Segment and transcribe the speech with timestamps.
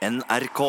[0.00, 0.60] NRK.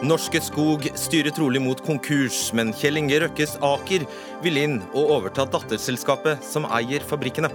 [0.00, 4.08] Norske Skog styrer trolig mot konkurs, men Kjell Inge Røkkes Aker
[4.40, 7.52] vil inn og overta datterselskapet som eier fabrikkene.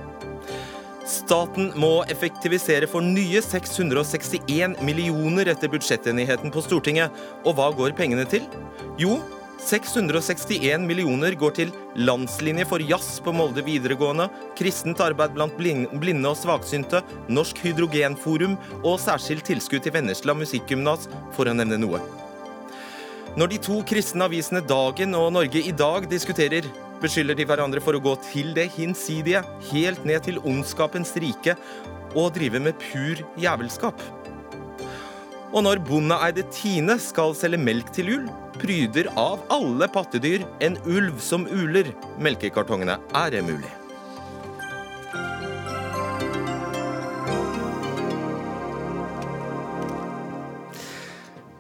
[1.10, 7.10] Staten må effektivisere for nye 661 millioner etter budsjettenigheten på Stortinget.
[7.42, 8.46] Og hva går pengene til?
[9.02, 9.18] Jo,
[9.62, 14.26] 661 millioner går til landslinje for jazz på Molde videregående,
[14.58, 21.46] kristent arbeid blant blinde og svaksynte, Norsk hydrogenforum og særskilt tilskudd til Vennesla musikkgymnas, for
[21.46, 22.02] å nevne noe.
[23.38, 26.66] Når de to kristne avisene Dagen og Norge i dag diskuterer,
[27.02, 31.56] beskylder de hverandre for å gå til det hinsidige, helt ned til ondskapens rike,
[32.12, 34.02] og drive med pur jævelskap.
[35.52, 38.28] Og når bondeeide Tine skal selge melk til jul,
[38.62, 43.00] pryder av alle pattedyr en ulv som uler melkekartongene.
[43.18, 43.62] Er emulig.
[43.62, 43.78] mulig?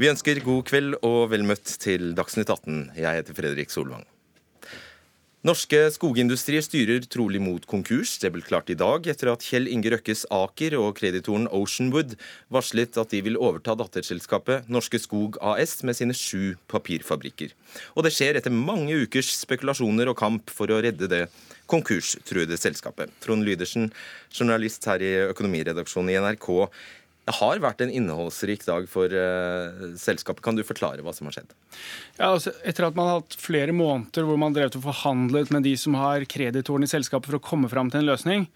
[0.01, 2.87] Vi ønsker god kveld og vel møtt til Dagsnytt 18.
[2.97, 4.01] Jeg heter Fredrik Solvang.
[5.41, 8.11] Norske skogindustrier styrer trolig mot konkurs.
[8.21, 12.13] Det ble klart i dag etter at Kjell Inge Røkkes Aker og kreditoren Oceanwood
[12.53, 17.55] varslet at de vil overta datterselskapet Norske Skog AS med sine sju papirfabrikker.
[17.97, 21.23] Og det skjer etter mange ukers spekulasjoner og kamp for å redde det
[21.71, 23.09] konkurstruede selskapet.
[23.25, 23.89] Trond Lydersen,
[24.29, 26.51] journalist her i økonomiredaksjonen i NRK.
[27.21, 30.41] Det har vært en innholdsrik dag for uh, selskapet.
[30.41, 31.51] Kan du forklare hva som har skjedd?
[32.17, 35.67] Ja, altså, etter at man har hatt flere måneder hvor man drev og forhandlet med
[35.67, 38.47] de som har kreditoren i selskapet for å komme fram til en løsning,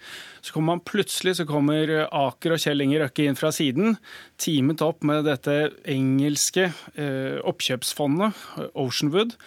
[0.42, 4.00] så kommer man plutselig så kommer Aker og Kjell Inger Røkke inn fra siden,
[4.42, 9.38] teamet opp med dette engelske uh, oppkjøpsfondet, Oceanwood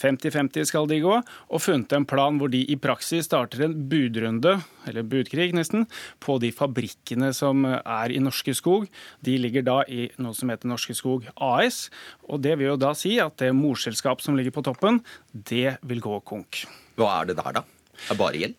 [0.00, 4.56] 50-50 skal de gå, og funnet en plan hvor de i praksis starter en budrunde,
[4.88, 5.86] eller budkrig nesten,
[6.22, 8.88] på de fabrikkene som er i Norske Skog.
[9.24, 11.88] De ligger da i noe som heter Norske Skog AS,
[12.28, 15.02] og det vil jo da si at det morselskap som ligger på toppen,
[15.32, 16.64] det vil gå konk.
[17.00, 17.66] Hva er det der, da?
[18.00, 18.58] Er det bare gjeld?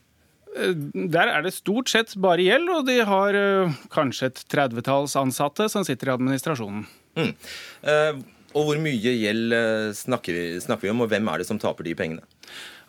[0.52, 0.75] Eh,
[1.13, 5.69] der er det stort sett bare gjeld, og de har uh, kanskje et tredvetalls ansatte
[5.72, 6.85] som sitter i administrasjonen.
[7.18, 7.34] Mm.
[7.85, 11.47] Uh, og hvor mye gjeld eh, snakker vi, snakker vi, om, og hvem er det
[11.50, 12.25] som taper de pengene?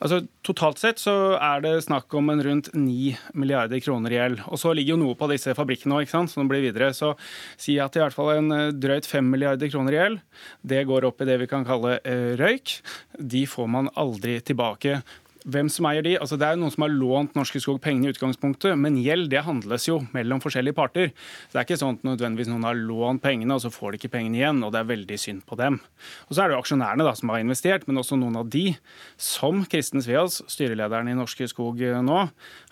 [0.03, 4.41] Altså, Totalt sett så er det snakk om en rundt 9 milliarder kroner i gjeld.
[4.51, 6.91] Og så ligger jo noe på disse fabrikkene òg, som blir videre.
[6.97, 7.13] Så
[7.61, 10.21] si at i hvert fall en eh, drøyt 5 milliarder kroner i gjeld,
[10.67, 12.81] det går opp i det vi kan kalle eh, røyk.
[13.15, 14.99] De får man aldri tilbake.
[15.43, 16.15] Hvem som eier de?
[16.21, 19.31] Altså, det er jo noen som har lånt Norske Skog pengene i utgangspunktet, men gjeld
[19.33, 21.11] det handles jo mellom forskjellige parter.
[21.49, 24.01] Så Det er ikke sånn at nødvendigvis noen har lånt pengene, og så får de
[24.01, 25.81] ikke pengene igjen, og det er veldig synd på dem.
[26.29, 28.77] Og Så er det jo aksjonærene da, som har investert, men også noen av de,
[29.19, 32.23] som Kristen Sveas, styrelederen i Norske Skog eh, nå,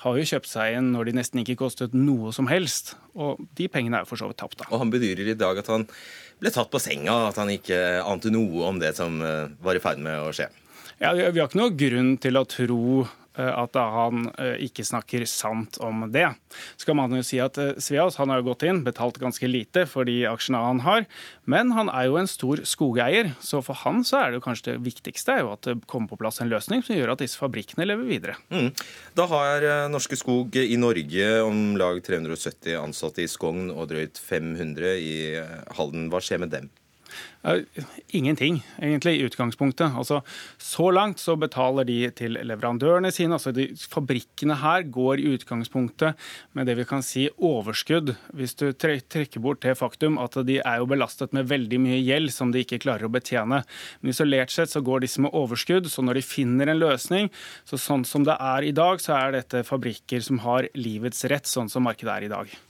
[0.05, 2.95] har jo kjøpt seg inn når de nesten ikke kostet noe som helst.
[3.19, 4.61] Og de pengene er jo for så vidt tapt.
[4.63, 4.71] da.
[4.71, 5.89] Og han bedyrer i dag at han
[6.41, 9.83] ble tatt på senga, at han ikke ante noe om det som eh, var i
[9.83, 10.49] ferd med å skje.
[11.01, 15.23] Ja, Vi har ikke noe grunn til å tro eh, at han eh, ikke snakker
[15.25, 16.27] sant om det.
[16.77, 19.87] Så kan man jo si at eh, Sveas han har gått inn, betalt ganske lite
[19.89, 21.07] for de aksjene han har,
[21.49, 24.75] men han er jo en stor skogeier, så for han så er det jo kanskje
[24.75, 27.89] det viktigste jo at det kommer på plass en løsning som gjør at disse fabrikkene
[27.89, 28.37] lever videre.
[28.53, 28.69] Mm.
[29.17, 35.01] Da har Norske Skog i Norge om lag 370 ansatte i Skogn og drøyt 500
[35.01, 35.17] i
[35.81, 36.11] Halden.
[36.13, 36.69] Hva skjer med dem?
[38.13, 39.95] Ingenting, egentlig, i utgangspunktet.
[39.97, 40.21] Altså,
[40.61, 43.39] så langt så betaler de til leverandørene sine.
[43.39, 46.19] altså de, Fabrikkene her går i utgangspunktet
[46.53, 50.81] med det vi kan si overskudd, hvis du trekker bort det faktum at de er
[50.83, 53.63] jo belastet med veldig mye gjeld som de ikke klarer å betjene.
[54.01, 57.31] Men isolert sett så går disse med overskudd, så når de finner en løsning,
[57.65, 61.49] så sånn som det er i dag, så er dette fabrikker som har livets rett,
[61.49, 62.61] sånn som markedet er i dag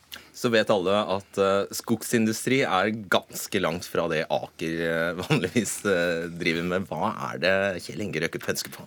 [0.41, 6.31] så vet alle at uh, skogsindustri er ganske langt fra det Aker uh, vanligvis uh,
[6.41, 6.89] driver med.
[6.89, 8.87] Hva er det Kjell Inge Røkke pønsker på?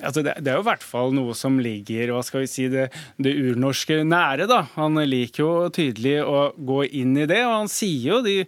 [0.00, 2.64] Altså det, det, er jo i hvert fall noe som ligger hva skal vi si,
[2.72, 2.86] det,
[3.20, 4.46] det, urnorske nære.
[4.48, 4.62] da.
[4.78, 8.38] Han liker jo tydelig å gå inn i det, og han sier jo de,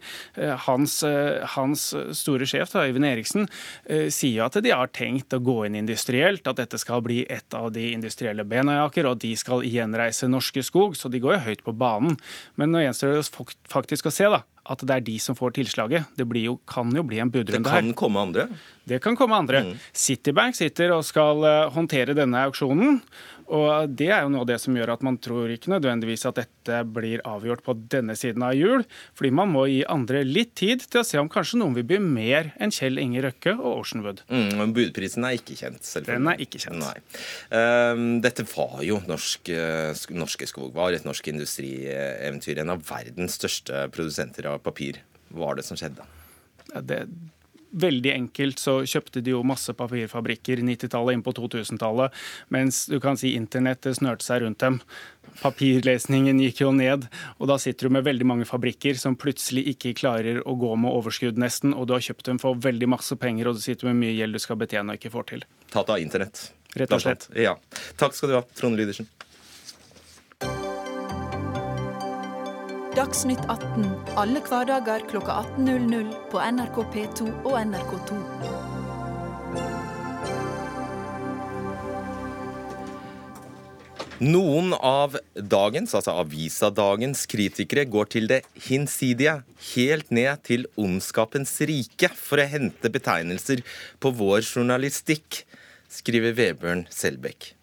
[0.40, 3.48] eh, hans, eh, hans, store sjef, da, Øyvind Eriksen,
[3.84, 7.56] eh, sier at de har tenkt å gå inn industrielt, at dette skal bli et
[7.56, 11.20] av de industrielle bena i Aker, og at de skal gjenreise Norske Skog, så de
[11.20, 12.16] går jo høyt på banen.
[12.56, 16.08] Men nå gjenstår det faktisk å se da, at det er de som får tilslaget.
[16.16, 17.82] Det jo, kan jo bli en budrunde her.
[17.82, 18.46] Det kan komme andre?
[18.88, 19.60] Det kan komme andre.
[19.64, 19.74] Mm.
[19.92, 23.00] Citibank sitter og skal eh, håndtere denne auksjonen.
[23.52, 26.38] Og det er jo noe av det som gjør at man tror ikke nødvendigvis at
[26.40, 28.84] dette blir avgjort på denne siden av jul,
[29.16, 32.00] fordi man må gi andre litt tid til å se om kanskje noen vil by
[32.02, 34.24] mer enn Kjell Inge Røkke og Oceanwood.
[34.32, 36.24] Mm, budprisen er ikke kjent, selvfølgelig.
[36.24, 37.20] Den er ikke kjent.
[37.52, 42.62] Uh, dette var jo norsk, uh, Norske Skog var et norsk industrieventyr.
[42.64, 45.02] En av verdens største produsenter av papir.
[45.34, 46.04] Hva var det som skjedde?
[46.72, 47.04] Ja, det
[47.74, 52.14] veldig enkelt så kjøpte de jo masse papirfabrikker 90-tallet inn på 2000-tallet,
[52.54, 54.80] mens du kan si internettet snørte seg rundt dem.
[55.40, 59.94] Papirlesningen gikk jo ned, og da sitter du med veldig mange fabrikker som plutselig ikke
[59.98, 63.50] klarer å gå med overskudd nesten, og du har kjøpt dem for veldig masse penger,
[63.50, 65.48] og du sitter med mye gjeld du skal betjene og ikke får til.
[65.74, 66.48] Tatt av internett.
[66.74, 67.28] Rett og slett.
[67.38, 67.54] Ja.
[68.00, 69.06] Takk skal du ha, Trond Lydersen.
[72.94, 78.18] Dagsnytt 18 alle hverdager kl 18.00 på NRK P2 og NRK2.
[84.22, 88.38] Noen av dagens, altså avisadagens, kritikere går til det
[88.68, 89.40] hinsidige,
[89.72, 93.64] helt ned til ondskapens rike, for å hente betegnelser
[93.98, 95.40] på vår journalistikk,
[95.90, 97.56] skriver Vebjørn Selbekk.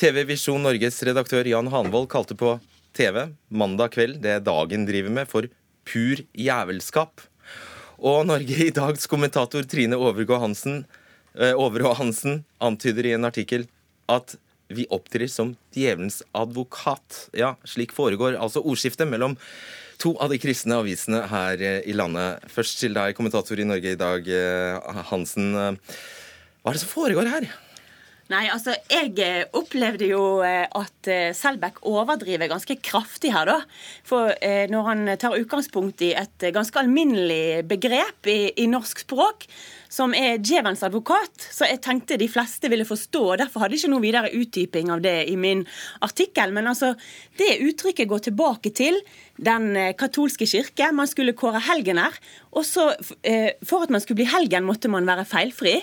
[0.00, 2.56] TV Visjon Norges redaktør Jan Hanvold kalte på
[2.96, 5.48] TV mandag kveld, det dagen driver med, for
[5.86, 7.22] pur jævelskap.
[7.96, 10.84] Og Norge i dags kommentator Trine Overgå Hansen,
[11.38, 13.66] eh, Overå Hansen antyder i en artikkel
[14.08, 14.36] at
[14.68, 17.28] vi opptrer som djevelens advokat.
[17.36, 19.36] Ja, slik foregår altså ordskiftet mellom
[20.02, 22.44] to av de kristne avisene her eh, i landet.
[22.52, 25.54] Først til deg, kommentator i Norge i dag, eh, Hansen.
[25.56, 27.48] Hva er det som foregår her?
[28.26, 33.60] Nei, altså, Jeg eh, opplevde jo eh, at eh, Selbekk overdriver ganske kraftig her, da.
[34.06, 34.34] For
[34.72, 39.46] når han tar utgangspunkt i et ganske alminnelig begrep i, i norsk språk,
[39.96, 43.22] som er djevelens advokat, så jeg tenkte de fleste ville forstå.
[43.32, 45.62] og Derfor hadde jeg ikke noe videre utdyping av det i min
[46.04, 46.52] artikkel.
[46.52, 46.92] Men altså,
[47.40, 48.98] det uttrykket går tilbake til
[49.40, 50.90] den eh, katolske kirke.
[50.96, 52.16] Man skulle kåre helgener.
[52.52, 52.90] Og så,
[53.24, 55.78] eh, for at man skulle bli helgen, måtte man være feilfri.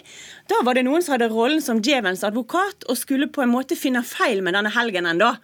[0.51, 3.79] Da var det noen som hadde rollen som djevelens advokat og skulle på en måte
[3.79, 5.21] finne feil med denne helgenen.
[5.21, 5.35] da.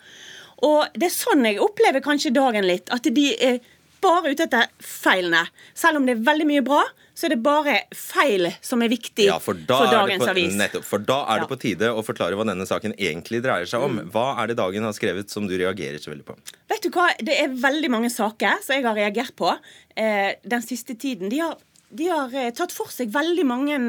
[0.67, 2.91] Og det er sånn jeg opplever kanskje dagen litt.
[2.93, 3.61] At de er
[4.03, 5.45] bare ute etter feilene.
[5.77, 6.81] Selv om det er veldig mye bra,
[7.19, 10.55] så er det bare feil som er viktig ja, for, for, dagens på, avis.
[10.59, 13.83] Nettopp, for da er det på tide å forklare hva denne saken egentlig dreier seg
[13.83, 13.97] om.
[13.99, 14.11] Mm.
[14.13, 16.37] Hva er det Dagen har skrevet som du reagerer så veldig på?
[16.71, 20.63] Vet du hva, Det er veldig mange saker som jeg har reagert på eh, den
[20.63, 21.31] siste tiden.
[21.31, 21.59] De har,
[21.91, 23.79] de har eh, tatt for seg veldig mange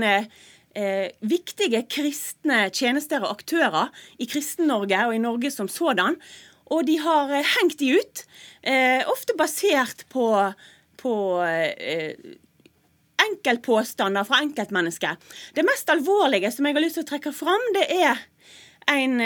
[0.75, 6.19] eh, viktige kristne tjenester og aktører i Kristen-Norge og i Norge som sådan.
[6.71, 8.25] Og de har eh, hengt de ut,
[8.63, 10.27] eh, ofte basert på,
[11.01, 11.15] på
[11.45, 12.15] eh,
[13.27, 15.19] enkeltpåstander fra enkeltmennesker.
[15.57, 18.27] Det mest alvorlige som jeg har lyst til å trekke fram, det er
[18.91, 19.21] en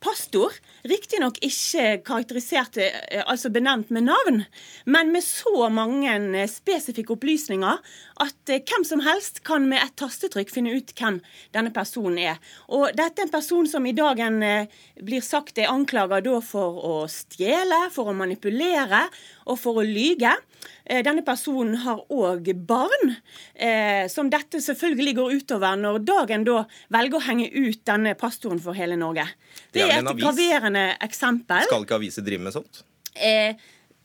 [0.00, 0.54] pastor,
[0.88, 4.44] riktignok ikke karakterisert, eh, altså benevnt med navn,
[4.86, 7.80] men med så mange eh, spesifikke opplysninger
[8.24, 11.20] at hvem som helst kan med et tastetrykk finne ut hvem
[11.54, 12.40] denne personen er.
[12.68, 14.40] Og dette er en person som i dagen
[15.00, 19.06] blir sagt er anklaget for å stjele, for å manipulere
[19.46, 20.32] og for å lyge.
[20.84, 23.14] Denne personen har òg barn,
[24.12, 28.76] som dette selvfølgelig går utover når dagen da velger å henge ut denne pastoren for
[28.76, 29.24] hele Norge.
[29.74, 31.66] Det er et graverende eksempel.
[31.68, 32.82] Skal ikke aviser drive med sånt?
[33.14, 33.58] Eh,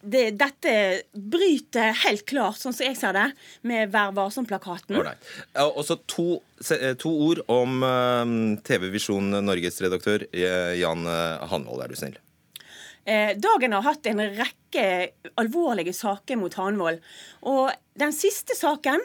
[0.06, 0.74] det, dette
[1.14, 3.26] bryter helt klart, sånn som jeg ser det,
[3.66, 5.00] med Vær varsom-plakaten.
[5.66, 6.28] Og så to,
[6.78, 8.36] eh, to, ord om uh,
[8.66, 11.10] TV Visjon Norges redaktør eh, Jan
[11.50, 12.22] Hanvold, er du snill.
[13.06, 14.86] Eh, dagen har hatt en rekke
[15.38, 17.04] alvorlige saker mot Hanvold.
[17.46, 17.70] Og
[18.02, 19.04] den siste saken,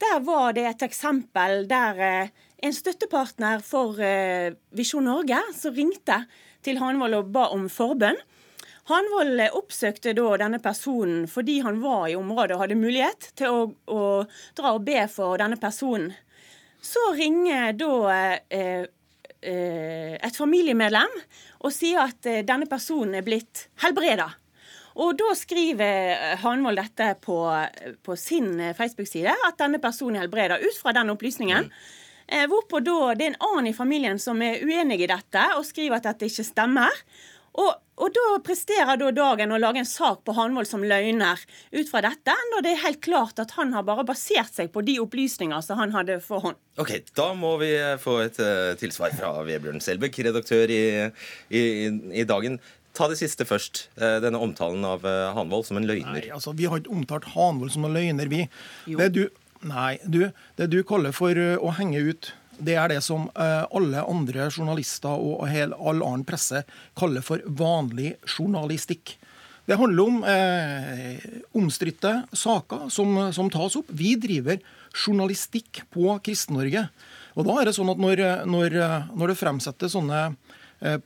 [0.00, 6.22] der var det et eksempel der eh, en støttepartner for eh, Visjon Norge som ringte
[6.62, 8.20] til Hanvold og ba om forbønn.
[8.90, 13.60] Hanvold oppsøkte da denne personen fordi han var i området og hadde mulighet til å,
[13.86, 14.02] å
[14.58, 16.10] dra og be for denne personen.
[16.82, 17.94] Så ringer da
[18.50, 18.84] eh,
[19.38, 21.14] eh, et familiemedlem
[21.62, 24.32] og sier at eh, denne personen er blitt helbreda.
[25.02, 27.38] Og da skriver Hanvold dette på,
[28.04, 31.70] på sin Facebook-side, at denne personen er helbreda, ut fra den opplysningen.
[31.70, 32.01] Mm.
[32.32, 35.66] Eh, hvorpå da det er en annen i familien som er uenig i dette, og
[35.68, 37.02] skriver at dette ikke stemmer.
[37.60, 37.68] Og,
[38.00, 41.40] og da presterer da Dagen å lage en sak på Hanvold som løgner
[41.74, 44.80] ut fra dette, når det er helt klart at han har bare basert seg på
[44.86, 46.60] de opplysninger som han hadde for hånd.
[46.80, 50.84] Ok, Da må vi få et uh, tilsvar fra Vebjørn Selbekk, redaktør i,
[51.52, 51.62] i,
[51.92, 52.56] i, Dagen.
[52.96, 53.84] Ta det siste først.
[54.00, 56.22] Uh, denne omtalen av uh, Hanvold som en løgner.
[56.22, 58.46] Nei, altså Vi har ikke omtalt Hanvold som en løgner, vi.
[58.88, 58.96] Jo.
[59.04, 59.26] Det du
[59.68, 60.24] Nei, du,
[60.58, 65.46] det du kaller for å henge ut, det er det som alle andre journalister og
[65.46, 66.64] all annen presse
[66.98, 69.16] kaller for vanlig journalistikk.
[69.66, 71.22] Det handler om eh,
[71.54, 73.90] omstridte saker som, som, tas opp.
[73.94, 74.58] Vi driver
[74.90, 76.88] journalistikk på Kristen-Norge.
[77.38, 78.76] Og da er det sånn at når, når,
[79.14, 80.32] når det fremsettes sånne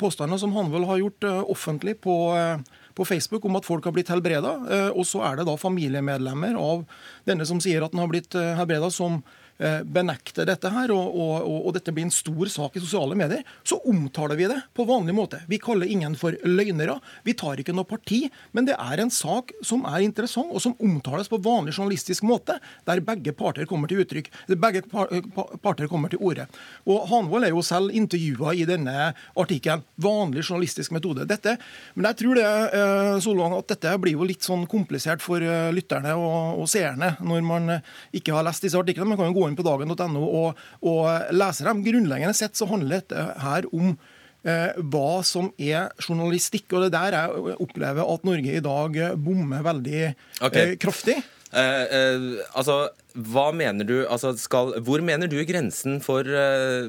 [0.00, 2.58] påstander som Hanvold har gjort offentlig på, eh,
[2.96, 6.56] på, Facebook om at folk har blitt helbreda, eh, og så er det da familiemedlemmer
[6.60, 6.86] av
[7.28, 9.20] denne som sier at den har blitt eh, helbreda, som
[9.58, 13.78] benekter dette her, og, og, og, dette blir en stor sak i sosiale medier, så
[13.88, 15.40] omtaler vi det på vanlig måte.
[15.48, 16.98] Vi kaller ingen for løgnere.
[17.24, 20.76] Vi tar ikke noe parti, men det er en sak som er interessant, og som
[20.82, 24.30] omtales på vanlig journalistisk måte, der begge parter kommer til uttrykk.
[24.60, 26.46] Begge parter kommer til orde.
[26.86, 29.84] Og Hanvold er jo selv intervjua i denne artikkelen.
[30.02, 31.26] Vanlig journalistisk metode.
[31.28, 31.56] Dette,
[31.94, 32.46] men jeg tror det,
[32.76, 37.14] eh, Solvang, at dette blir jo litt sånn komplisert for eh, lytterne og, og seerne
[37.24, 37.76] når man
[38.16, 39.08] ikke har lest disse artiklene.
[39.12, 41.84] Man kan jo gå inn på dagen.no og, og lese dem.
[41.86, 43.94] Grunnleggende sett så handler dette her om
[44.46, 46.68] eh, hva som er journalistikk.
[46.74, 50.04] Og det der jeg opplever at Norge i dag bommer veldig
[50.40, 50.62] okay.
[50.62, 51.18] eh, kraftig.
[51.56, 52.24] Eh, eh,
[52.58, 52.80] altså,
[53.30, 56.88] hva mener du, altså skal, Hvor mener du grensen for eh,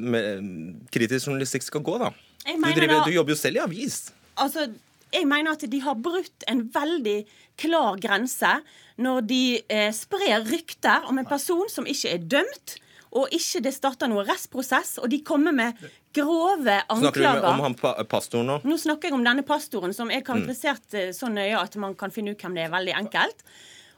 [0.91, 2.11] kritisk journalistikk skal gå, da?
[2.47, 3.99] Du, driver, du, jobber jo selv i avis.
[4.39, 4.67] Altså,
[5.13, 7.19] jeg mener at de har brutt en veldig
[7.59, 8.57] klar grense
[9.01, 12.77] når de eh, sprer rykter om en person som ikke er dømt,
[13.17, 15.77] og ikke det starter noen rettsprosess, og de kommer med
[16.15, 17.13] grove anklager.
[17.13, 18.57] Snakker du om han pa pastoren nå?
[18.67, 21.15] Nå snakker jeg om denne pastoren, som er karakterisert mm.
[21.15, 22.73] så nøye at man kan finne ut hvem det er.
[22.73, 23.45] Veldig enkelt.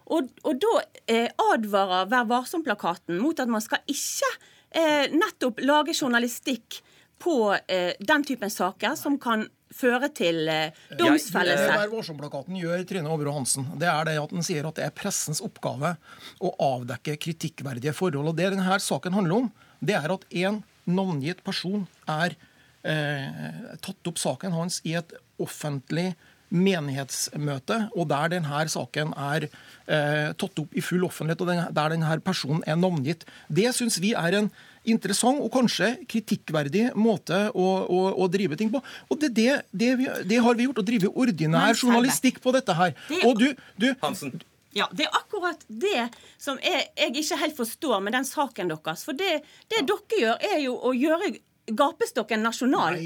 [0.09, 0.75] Og, og da
[1.11, 4.29] eh, advarer Vær varsom-plakaten mot at man skal ikke
[4.73, 6.79] eh, nettopp lage journalistikk
[7.21, 7.35] på
[7.67, 11.67] eh, den typen saker som kan føre til eh, domsfellelse.
[11.69, 12.19] Det er varsom
[12.57, 15.95] gjør Trine Overå Hansen, det er det at den sier at det er pressens oppgave
[16.41, 18.31] å avdekke kritikkverdige forhold.
[18.31, 22.35] Og Det denne saken handler om, det er at en navngitt person er
[22.83, 26.13] eh, tatt opp saken hans i et offentlig
[26.49, 31.93] menighetsmøte, og der denne saken er eh, tatt opp i full offentlighet, og den, der
[31.93, 33.27] denne personen er navngitt.
[33.47, 34.49] Det syns vi er en
[34.87, 38.81] interessant og kanskje kritikkverdig måte å, å, å drive ting på.
[39.09, 42.75] Og det, det, det, vi, det, har vi gjort, å drive ordinær journalistikk på dette
[42.77, 42.95] her.
[43.23, 44.39] Og du, du Hansen.
[44.77, 49.03] Ja, Det er akkurat det som jeg, jeg ikke helt forstår med den saken deres.
[49.07, 51.33] For det, det dere gjør, er jo å gjøre
[51.77, 52.99] gapestokken nasjonal.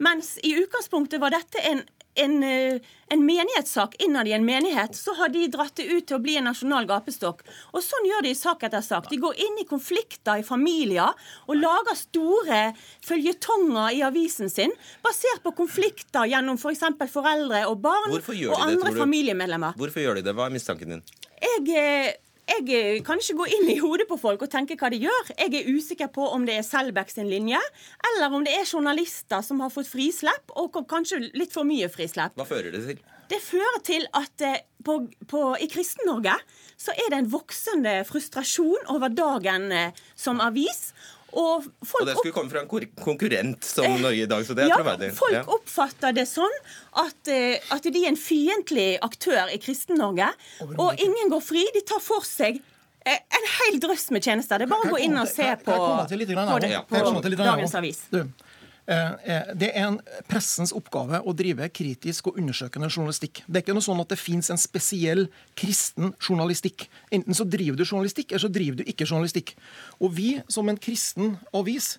[0.00, 5.14] Mens i utgangspunktet var dette en en, eh, en menighetssak innad i en menighet, så
[5.14, 7.42] har de dratt det ut til å bli en nasjonal gapestokk.
[7.74, 9.08] Og sånn gjør de i sak etter sak.
[9.10, 11.14] De går inn i konflikter i familier
[11.46, 12.62] og lager store
[13.06, 14.74] føljetonger i avisen sin
[15.04, 16.86] basert på konflikter gjennom f.eks.
[17.00, 19.78] For foreldre og barn og andre det, familiemedlemmer.
[19.78, 20.34] Hvorfor gjør de det?
[20.36, 21.06] Hva er mistanken din?
[21.40, 22.12] Jeg eh,
[22.50, 25.32] jeg eh, kan ikke gå inn i hodet på folk og tenke hva de gjør.
[25.36, 27.60] Jeg er usikker på om det er Selbekk sin linje,
[28.10, 32.36] eller om det er journalister som har fått frislepp, og kanskje litt for mye frislepp.
[32.38, 33.00] Hva fører det til?
[33.30, 34.96] Det fører til at eh, på,
[35.30, 36.34] på, i Kristen-Norge
[36.80, 40.90] så er det en voksende frustrasjon over dagen eh, som avis.
[41.30, 44.64] Og, og, det skulle komme fra en konkurrent som eh, Norge i dag, så det
[44.64, 45.12] er ja, troverdig.
[45.18, 45.44] Folk ja.
[45.46, 46.56] oppfatter det sånn
[47.02, 50.32] at, eh, at, de er en fiendtlig aktør i Kristen-Norge.
[50.72, 51.64] Og ingen går fri.
[51.76, 54.58] De tar for seg eh, en hel drøss med tjenester.
[54.58, 56.20] Det er bare å gå inn og se på, på,
[56.90, 58.02] på dagens avis.
[58.10, 58.24] Du,
[58.86, 63.42] det er en pressens oppgave å drive kritisk og undersøkende journalistikk.
[63.46, 65.26] Det er ikke noe sånn at det fins en spesiell
[65.58, 66.88] kristen journalistikk.
[67.14, 69.54] Enten så driver du journalistikk, eller så driver du ikke journalistikk.
[70.00, 71.98] Og vi som en kristen avis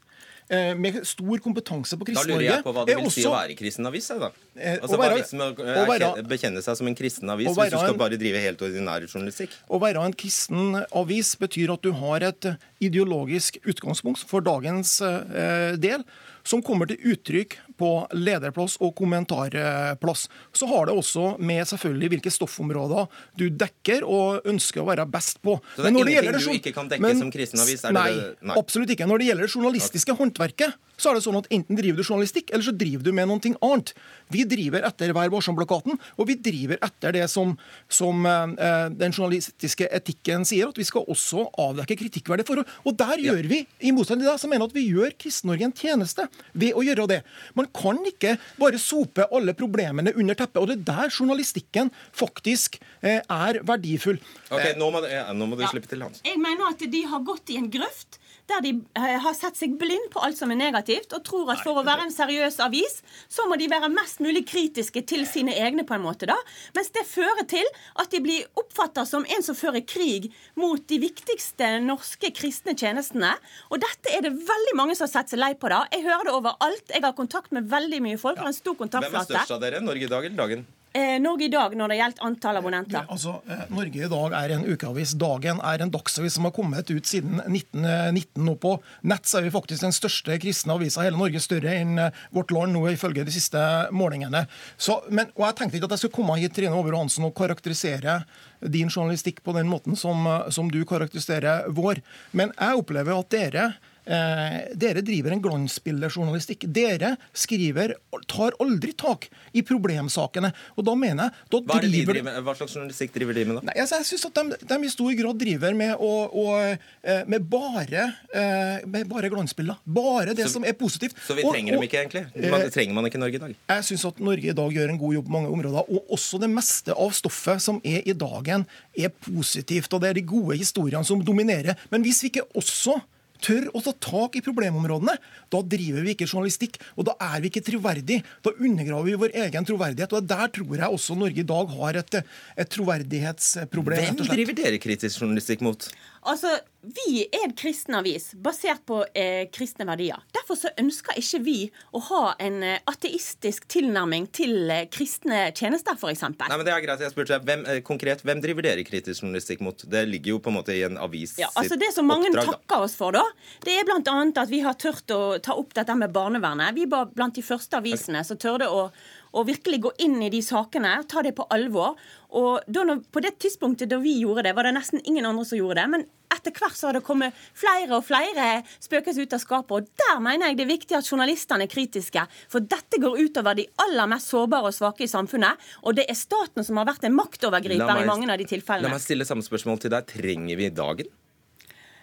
[0.49, 2.37] eh, med stor kompetanse på Kristen-Norge.
[2.37, 4.09] Da lurer jeg på hva det vil også, å være kristen avis?
[4.11, 4.31] Da.
[4.51, 8.41] Altså, hva liksom å bekjenne seg som en kristen avis hvis du skal bare drive
[8.43, 9.53] helt ordinær journalistikk?
[9.71, 12.49] Å være en kristen avis betyr at du har et
[12.83, 16.03] ideologisk utgangspunkt for dagens eh, del
[16.43, 20.27] som kommer til uttrykk på lederplass og kommentarplass.
[20.57, 23.07] Så har det også med selvfølgelig hvilke stoffområder
[23.39, 25.59] du dekker og ønsker å være best på.
[25.75, 27.85] Så det er ingenting det, du ikke kan dekke men, som kristen avis?
[27.87, 28.09] Nei,
[28.41, 29.07] nei, absolutt ikke.
[29.09, 30.25] Når det gjelder det journalistiske okay.
[30.25, 33.29] håndverket, så er det sånn at enten driver du journalistikk, eller så driver du med
[33.29, 33.93] noe annet.
[34.31, 37.55] Vi driver etter Vær varsom-plakaten, og vi driver etter det som,
[37.91, 42.69] som eh, den journalistiske etikken sier, at vi skal også avdekke kritikkverdige forhold.
[42.85, 43.31] Og der ja.
[43.31, 46.77] gjør vi, i motsetning til deg, som mener at vi gjør Kristen-Norge en tjeneste ved
[46.77, 47.21] å gjøre det.
[47.57, 50.61] Man kan ikke bare sope alle problemene under teppet.
[50.61, 54.21] Og det er der journalistikken faktisk eh, er verdifull.
[54.51, 55.71] Ok, Nå må, ja, nå må du ja.
[55.71, 56.23] slippe til, Hans.
[56.27, 58.20] Jeg mener at de har gått i en grøft
[58.51, 61.63] der de eh, har sett seg blind på alt som er negativt, og tror at
[61.65, 62.99] for å være en seriøs avis,
[63.31, 66.27] så må de være mest mulig kritiske til sine egne, på en måte.
[66.29, 66.37] da.
[66.75, 67.67] Mens det fører til
[68.01, 70.29] at de blir oppfatta som en som fører krig
[70.59, 73.33] mot de viktigste norske kristne tjenestene.
[73.71, 75.71] Og dette er det veldig mange som har sett seg lei på.
[75.71, 75.85] da.
[75.93, 76.85] Jeg hører det overalt.
[76.91, 78.39] Jeg har kontakt med veldig mye folk.
[78.41, 79.25] har en stor kontaktflate.
[79.31, 79.81] Hvem er størst av dere?
[79.81, 80.69] Norge i dag eller Dagen?
[80.93, 83.05] Eh, Norge i dag når det gjelder antall abonnenter?
[83.11, 85.13] Altså, eh, Norge i dag er en ukeavis.
[85.19, 88.43] Dagen er en dagsavis som har kommet ut siden 1919.
[88.45, 88.75] Nå på
[89.07, 92.23] nett så er vi faktisk den største kristne avisa i hele Norge, større enn eh,
[92.35, 93.61] Vårt Land nå ifølge de siste
[93.95, 94.45] målingene.
[94.77, 97.35] Så, men, og Jeg tenkte ikke at jeg skulle komme hit Trine Over Hansen, og
[97.37, 98.21] karakterisere
[98.61, 102.03] din journalistikk på den måten som, som du karakteriserer vår.
[102.37, 103.71] Men jeg opplever at dere
[104.01, 106.65] Eh, dere driver en glansbildejournalistikk.
[106.73, 107.93] Dere skriver,
[108.31, 110.49] tar aldri tak i problemsakene.
[110.75, 113.65] Og da mener jeg da Hva, driver, driver Hva slags journalistikk driver de med, da?
[113.69, 117.21] Nei, altså, jeg synes at de, de, i stor grad driver med, å, å, eh,
[117.29, 119.77] med bare, eh, med bare glansbilder.
[119.85, 121.19] Bare det så, som er positivt.
[121.27, 122.25] Så vi trenger og, og, dem ikke, egentlig?
[122.41, 123.55] Man, eh, trenger man ikke Norge i dag?
[123.75, 125.93] Jeg syns at Norge i dag gjør en god jobb på mange områder.
[125.93, 128.65] Og også det meste av stoffet som er i dagen,
[128.97, 129.93] er positivt.
[129.93, 131.77] Og det er de gode historiene som dominerer.
[131.93, 132.97] Men hvis vi ikke også
[133.43, 135.17] tør å ta tak i problemområdene,
[135.51, 136.79] da driver vi ikke journalistikk.
[136.95, 138.25] Og da er vi ikke troverdige.
[138.45, 140.15] Da undergraver vi vår egen troverdighet.
[140.17, 142.21] Og der tror jeg også Norge i dag har et,
[142.63, 144.07] et troverdighetsproblem.
[144.11, 145.89] Hvem driver dere kritisk journalistikk mot?
[146.21, 150.17] Altså, Vi er en kristen avis basert på eh, kristne verdier.
[150.33, 151.55] Derfor så ønsker ikke vi
[151.93, 156.23] å ha en eh, ateistisk tilnærming til eh, kristne tjenester, f.eks.
[156.39, 157.03] Nei, men det er greit.
[157.05, 159.85] Jeg spurte hvem, eh, konkret, hvem driver dere kritisk journalistikk mot?
[159.93, 162.49] Det ligger jo på en måte i en avis ja, altså Det som mange oppdrag,
[162.49, 163.21] takker oss for, da,
[163.65, 164.17] det er bl.a.
[164.41, 166.73] at vi har turt å ta opp dette med barnevernet.
[166.81, 168.87] Vi var blant de første avisene som tørde å
[169.31, 171.99] og virkelig gå inn i de sakene, ta det på alvor.
[172.37, 175.59] Og da, På det tidspunktet da vi gjorde det, var det nesten ingen andre som
[175.59, 175.87] gjorde det.
[175.91, 179.71] Men etter hvert så har det kommet flere og flere spøkes ut av skapet.
[179.71, 182.25] Og der mener jeg det er viktig at journalistene er kritiske.
[182.51, 185.59] For dette går utover de aller mest sårbare og svake i samfunnet.
[185.83, 188.89] Og det er staten som har vært en maktovergriper meg, i mange av de tilfellene.
[188.89, 190.07] La meg stille samme spørsmål til deg.
[190.11, 191.11] Trenger vi dagen?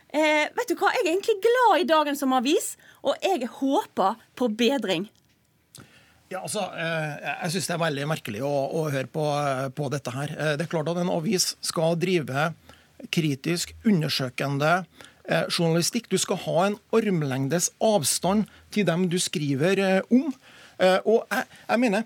[0.09, 4.17] Eh, vet du hva, Jeg er egentlig glad i dagen som avis, og jeg håper
[4.37, 5.09] på bedring.
[6.29, 9.25] Ja, altså, eh, Jeg syns det er veldig merkelig å, å høre på,
[9.77, 10.35] på, dette her.
[10.37, 12.51] Eh, det er klart at en avis skal drive
[13.15, 14.73] kritisk, undersøkende
[15.25, 16.11] eh, journalistikk.
[16.13, 18.45] Du skal ha en armlengdes avstand
[18.75, 19.81] til dem du skriver
[20.13, 20.29] om.
[20.79, 22.05] Og jeg, jeg mener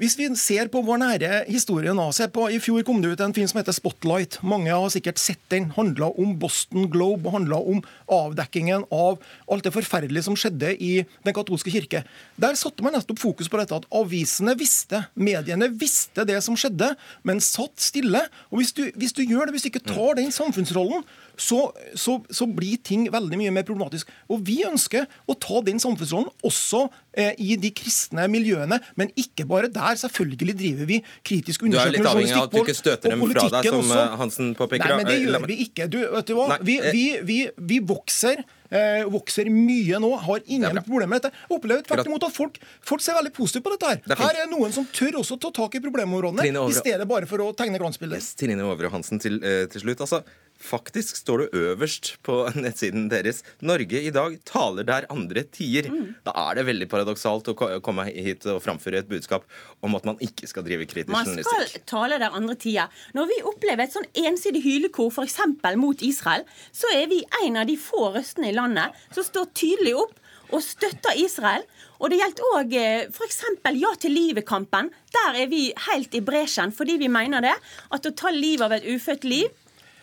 [0.00, 3.20] hvis vi ser på vår nære historie nå, se på, I fjor kom det ut
[3.20, 4.38] en film som heter Spotlight.
[4.40, 5.66] Mange har sikkert sett den.
[5.76, 9.20] Handla om Boston Globe og handla om avdekkingen av
[9.52, 12.06] alt det forferdelige som skjedde i den katolske kirke.
[12.42, 16.92] Der satte man nettopp fokus på dette at avisene visste, mediene visste det som skjedde,
[17.28, 18.24] men satt stille.
[18.50, 21.04] Og Hvis du, hvis du gjør det, hvis du ikke tar den samfunnsrollen,
[21.38, 24.10] så, så, så, blir ting veldig mye mer problematisk.
[24.28, 26.84] Og Vi ønsker å ta den samfunnsrollen også
[27.16, 29.94] eh, i de kristne miljøene, men ikke bare der.
[30.02, 31.94] Selvfølgelig driver vi kritisk undersøkelse.
[31.94, 34.00] Du er litt avhengig av at du ikke støter dem fra deg, som også.
[34.00, 34.84] Eh, Hansen påpeker.
[34.88, 35.88] Nei, men det gjør vi ikke.
[35.92, 36.58] Du, vet du hva?
[36.60, 37.38] Vi, eh- vi, vi,
[37.72, 38.42] vi vokser.
[38.72, 41.36] Eh, vokser mye nå, har ingen problemer med dette.
[41.44, 42.56] Jeg opplever tvert imot at folk,
[42.88, 43.90] folk, ser veldig positivt på dette.
[43.90, 47.08] Her det er Her er noen som tør også ta tak i problemområdene, i stedet
[47.08, 48.16] bare for å tegne glansbilder.
[48.22, 50.00] Yes, Trine Overø Hansen til, eh, til slutt.
[50.00, 50.22] altså
[50.62, 55.88] Faktisk står det øverst på nettsiden deres Norge i dag taler der andre tier.
[55.90, 56.14] Mm.
[56.26, 59.46] Da er det veldig paradoksalt å komme hit og framføre et budskap
[59.82, 61.52] om at man ikke skal drive kritisk journalistikk.
[61.52, 63.04] Man skal tale der andre tider.
[63.16, 65.38] Når vi opplever et sånn ensidig hylekor f.eks.
[65.80, 69.96] mot Israel, så er vi en av de få røstene i landet som står tydelig
[70.04, 70.18] opp
[70.52, 71.64] og støtter Israel.
[72.02, 72.76] Og det gjelder òg
[73.14, 73.40] f.eks.
[73.78, 74.90] Ja til livet-kampen.
[75.14, 77.54] Der er vi helt i bresjen fordi vi mener det.
[77.94, 79.50] At å ta livet av et ufødt liv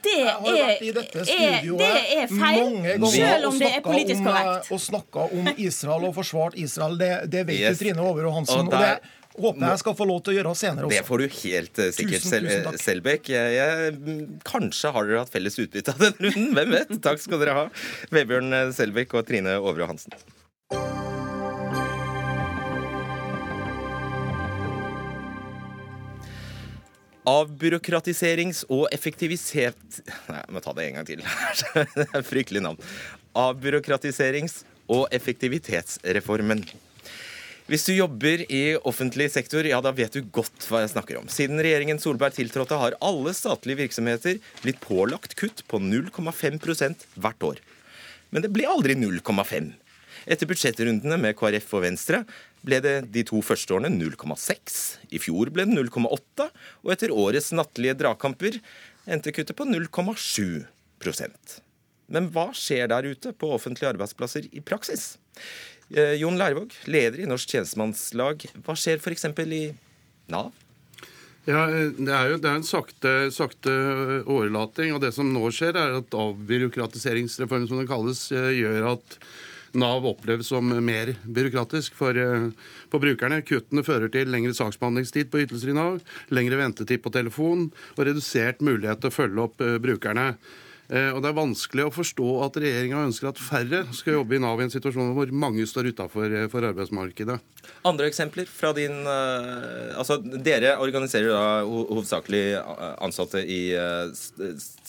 [0.05, 4.73] det er, er, det er feil, selv om det er politisk korrekt.
[4.73, 6.99] Og snakka om Israel og forsvart Israel.
[6.99, 7.81] Det, det vet yes.
[7.81, 8.67] Trine Over og Hansen.
[8.67, 10.97] Og, der, og det håper jeg skal få lov til å gjøre senere også.
[10.97, 13.33] Det får du helt uh, sikkert, tusen, tusen Selbekk.
[13.35, 16.49] Jeg, jeg, kanskje har dere hatt felles utbytte av den runden.
[16.57, 16.95] Hvem vet?
[17.09, 17.67] Takk skal dere ha,
[18.15, 20.98] Vebjørn Selbekk og Trine Over og Hansen.
[27.29, 30.01] Avbyråkratiserings- og effektiviset...
[30.29, 31.23] Nei, jeg må ta det en gang til.
[31.99, 32.79] det er fryktelig navn.
[33.37, 36.63] Avbyråkratiserings- og effektivitetsreformen.
[37.69, 41.27] Hvis du jobber i offentlig sektor, ja da vet du godt hva jeg snakker om.
[41.29, 47.61] Siden regjeringen Solberg tiltrådte, har alle statlige virksomheter blitt pålagt kutt på 0,5% hvert år.
[48.33, 49.69] Men det ble aldri 0,5.
[50.25, 52.23] Etter budsjettrundene med KrF og Venstre
[52.65, 54.79] ble det de to første årene 0,6.
[55.15, 56.49] I fjor ble det 0,8.
[56.84, 58.60] Og etter årets nattlige dragkamper
[59.10, 61.60] endte kuttet på 0,7%
[62.13, 65.13] Men hva skjer der ute på offentlige arbeidsplasser i praksis?
[65.89, 68.45] Eh, Jon Lærvåg, leder i Norsk tjenestemannslag.
[68.65, 69.25] Hva skjer f.eks.
[69.45, 69.63] i
[70.29, 70.51] Nav?
[71.49, 73.73] Ja, Det er jo det er en sakte, sakte
[74.29, 74.93] årelating.
[74.93, 79.17] og Det som nå skjer, er at avbyråkratiseringsreformen som det kalles, eh, gjør at
[79.77, 82.17] Nav oppleves som mer byråkratisk for,
[82.89, 83.41] for brukerne.
[83.45, 85.99] Kuttene fører til lengre saksbehandlingstid på ytelser i Nav,
[86.34, 90.34] lengre ventetid på telefon og redusert mulighet til å følge opp brukerne.
[90.89, 94.41] Eh, og Det er vanskelig å forstå at regjeringa ønsker at færre skal jobbe i
[94.41, 97.38] Nav i en situasjon hvor mange står utafor eh, arbeidsmarkedet.
[97.86, 102.41] Andre eksempler fra din Altså, Dere organiserer da hovedsakelig
[103.03, 103.75] ansatte i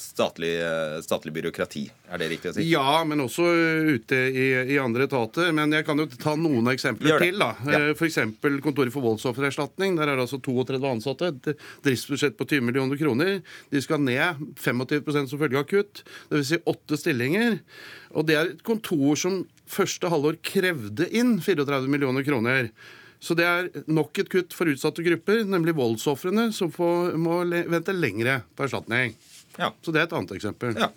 [0.01, 0.53] statlig,
[1.05, 2.64] statlig, byråkrati, er det riktig å si?
[2.66, 3.44] Ja, men også
[3.94, 5.53] ute i, i andre etater.
[5.55, 7.38] Men jeg kan jo ta noen eksempler til.
[7.38, 7.53] da.
[7.70, 7.81] Ja.
[7.94, 8.18] F.eks.
[8.64, 9.94] Kontoret for voldsoffererstatning.
[9.99, 11.31] Der er det altså 32 ansatte.
[11.31, 11.51] Et
[11.87, 13.37] driftsbudsjett på 20 millioner kroner.
[13.70, 16.03] De skal ned 25% som følge av kutt.
[16.33, 16.51] Dvs.
[16.51, 17.61] Si åtte stillinger.
[18.18, 22.73] Og det er et kontor som første halvår krevde inn 34 millioner kroner.
[23.23, 27.94] Så det er nok et kutt for utsatte grupper, nemlig voldsofrene, som får, må vente
[27.94, 29.14] lengre på erstatning.
[29.61, 29.70] Ja.
[29.85, 30.75] Så det er et annet eksempel.
[30.81, 30.88] Ja.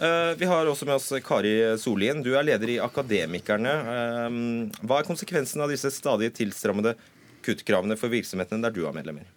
[0.00, 2.22] Uh, vi har også med oss Kari Sollien.
[2.24, 3.74] Du er leder i Akademikerne.
[3.84, 6.96] Uh, hva er konsekvensen av disse stadig tilstrammede
[7.44, 9.28] kuttkravene for virksomhetene der du har medlemmer?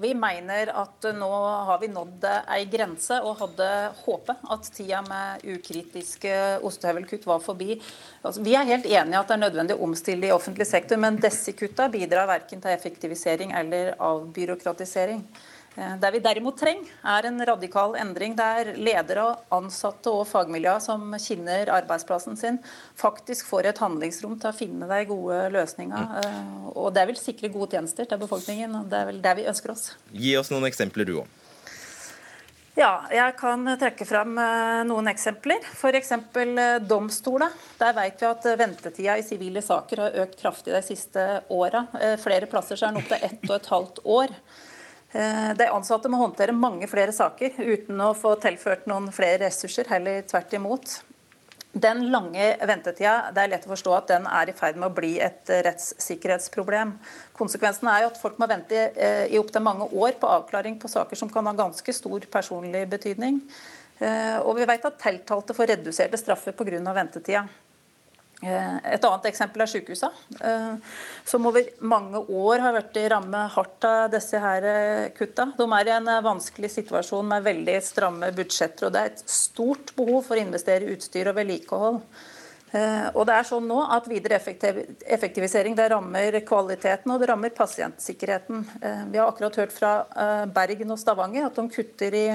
[0.00, 1.28] Vi mener at nå
[1.68, 3.68] har vi nådd ei grense, og hadde
[4.02, 6.34] håpet at tida med ukritiske
[6.66, 7.78] ostehøvelkutt var forbi.
[8.20, 11.00] Altså, vi er helt enig i at det er nødvendig å omstille i offentlig sektor,
[11.00, 15.22] men disse kutta bidrar verken til effektivisering eller avbyråkratisering.
[15.76, 21.12] Eh, det vi derimot trenger, er en radikal endring der ledere, ansatte og fagmiljøer som
[21.20, 22.60] kjenner arbeidsplassen sin,
[22.96, 26.04] faktisk får et handlingsrom til å finne de gode løsningene.
[26.06, 26.20] Mm.
[26.22, 28.78] Eh, og det vil sikre gode tjenester til befolkningen.
[28.80, 29.90] og Det er vel det vi ønsker oss.
[30.12, 31.42] Gi oss noen eksempler, du òg.
[32.76, 35.64] Ja, jeg kan trekke fram eh, noen eksempler.
[35.76, 36.12] F.eks.
[36.88, 37.50] domstolene.
[37.80, 41.84] Der vet vi at ventetida i sivile saker har økt kraftig de siste åra.
[42.20, 44.36] Flere plasser er den opptil ett og et halvt år.
[45.16, 49.88] Eh, de ansatte må håndtere mange flere saker uten å få tilført noen flere ressurser,
[49.88, 50.96] heller tvert imot.
[51.76, 54.96] Den lange ventetida det er lett å forstå at den er i ferd med å
[54.96, 56.94] bli et rettssikkerhetsproblem.
[57.36, 60.90] Konsekvensen er jo at folk må vente eh, i opptil mange år på avklaring på
[60.92, 63.42] saker som kan ha ganske stor personlig betydning.
[64.00, 66.80] Eh, og vi vet at tiltalte får reduserte straffer pga.
[66.96, 67.46] ventetida.
[68.44, 70.12] Eh, et annet eksempel er sykehusene,
[70.44, 75.48] eh, som over mange år har vært i ramme hardt av disse her eh, kutta.
[75.56, 79.94] De er i en vanskelig situasjon med veldig stramme budsjetter, og det er et stort
[79.96, 82.02] behov for å investere i utstyr og vedlikehold.
[82.76, 88.64] Og det er sånn nå at Videre effektivisering rammer kvaliteten og det rammer pasientsikkerheten.
[89.14, 89.92] Vi har akkurat hørt fra
[90.50, 92.26] Bergen og Stavanger at de kutter i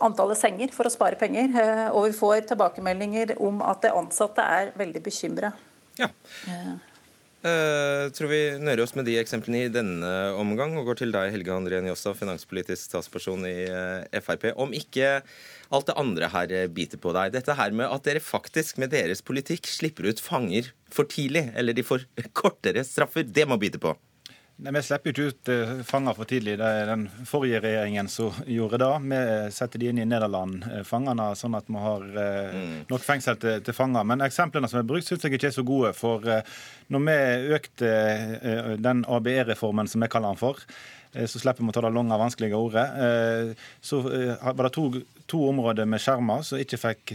[0.00, 1.50] antallet senger for å spare penger.
[1.58, 5.52] Eh, og vi får tilbakemeldinger om at de ansatte er veldig bekymra.
[5.98, 6.08] Ja.
[7.42, 11.32] Uh, tror vi nører oss med de eksemplene i denne omgang og går til deg,
[11.34, 13.56] Helge André Njåstad, finanspolitisk statsperson i
[14.22, 14.52] Frp.
[14.62, 15.16] Om ikke
[15.74, 17.34] alt det andre her biter på deg.
[17.34, 21.74] Dette her med at dere faktisk med deres politikk slipper ut fanger for tidlig, eller
[21.74, 22.06] de får
[22.40, 23.96] kortere straffer, det må bite på.
[24.62, 26.54] Nei, Vi slipper ikke ut uh, fanger for tidlig.
[26.60, 28.90] Det er den forrige regjeringen som gjorde det.
[29.10, 29.20] Vi
[29.56, 32.72] setter de inn i Nederland, uh, fangene, sånn at vi har uh, mm.
[32.92, 34.06] nok fengsel til, til, fanger.
[34.06, 35.92] Men eksemplene som er brukt, syns jeg ikke er så gode.
[35.98, 36.22] For
[36.92, 37.18] når vi
[37.58, 37.92] økte
[38.82, 42.16] den ABE-reformen, som vi kaller den for, Eh, så slipper vi å ta det lange,
[42.20, 42.84] vanskelige ordet.
[43.04, 44.86] Eh, så eh, var det to,
[45.28, 47.14] to områder med skjermer som ikke fikk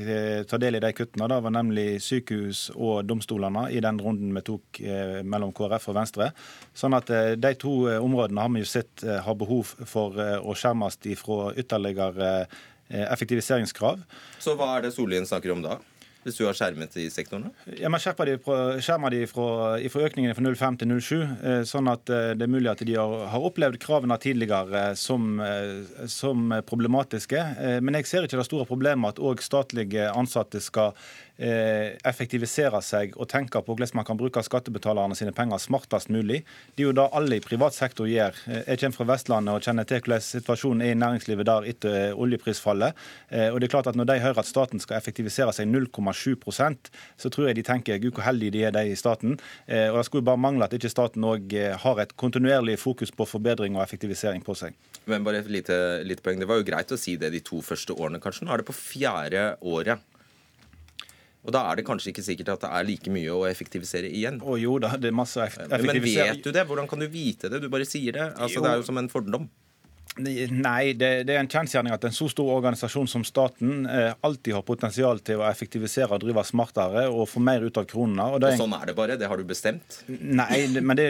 [0.49, 1.29] ta del i de kuttene.
[1.31, 4.81] Det var nemlig sykehus og domstolene i den runden vi tok
[5.25, 6.29] mellom KrF og Venstre.
[6.77, 7.09] Sånn at
[7.41, 12.31] de to områdene har vi jo sett har behov for å skjermes fra ytterligere
[12.87, 14.01] effektiviseringskrav.
[14.41, 15.77] Så hva er det Sollien snakker om da?
[16.27, 17.51] Hvis du har skjermet de sektorene?
[17.79, 18.37] Ja, Man skjermer de,
[18.83, 22.51] skjermer de fra, fra økningene fra 05 til 07, eh, sånn at eh, det er
[22.51, 25.39] mulig at de har, har opplevd kravene tidligere eh, som,
[26.11, 27.39] som, problematiske.
[27.83, 30.93] Men jeg ser ikke det store problemet at òg statlige ansatte skal
[31.37, 36.43] effektivisere seg og tenke på hvordan man kan bruke skattebetalerne sine penger smartest mulig.
[36.75, 38.35] Det er jo det alle i privat sektor gjør.
[38.47, 41.97] Eh, jeg kommer fra Vestlandet og kjenner til hvordan situasjonen er i næringslivet der etter
[41.97, 43.05] eh, oljeprisfallet.
[43.51, 47.29] Og det er klart at Når de hører at staten skal effektivisere seg 0,7% så
[47.29, 49.37] tror jeg de tenker gud hvor heldige de er, de i staten.
[49.67, 53.75] Og Det skulle bare mangle at ikke staten òg har et kontinuerlig fokus på forbedring
[53.75, 54.75] og effektivisering på seg.
[55.05, 56.39] Men bare et lite, lite poeng.
[56.39, 58.45] Det var jo greit å si det de to første årene, kanskje.
[58.45, 60.03] Nå er det på fjerde året.
[61.47, 64.41] Og Da er det kanskje ikke sikkert at det er like mye å effektivisere igjen.
[64.43, 66.03] Å jo da, det er masse effektivisering.
[66.03, 66.65] Men vet du det?
[66.67, 67.61] Hvordan kan du vite det?
[67.63, 68.25] Du bare sier det.
[68.35, 69.47] Altså, Det er jo som en fordom.
[70.17, 74.55] Nei, det, det, er en kjensgjerning at en så stor organisasjon som staten eh, alltid
[74.57, 78.25] har potensial til å effektivisere og drive smartere og få mer ut av kronene.
[78.33, 79.17] Og, og sånn er det bare?
[79.19, 79.99] Det har du bestemt?
[80.07, 81.07] Nei, men det,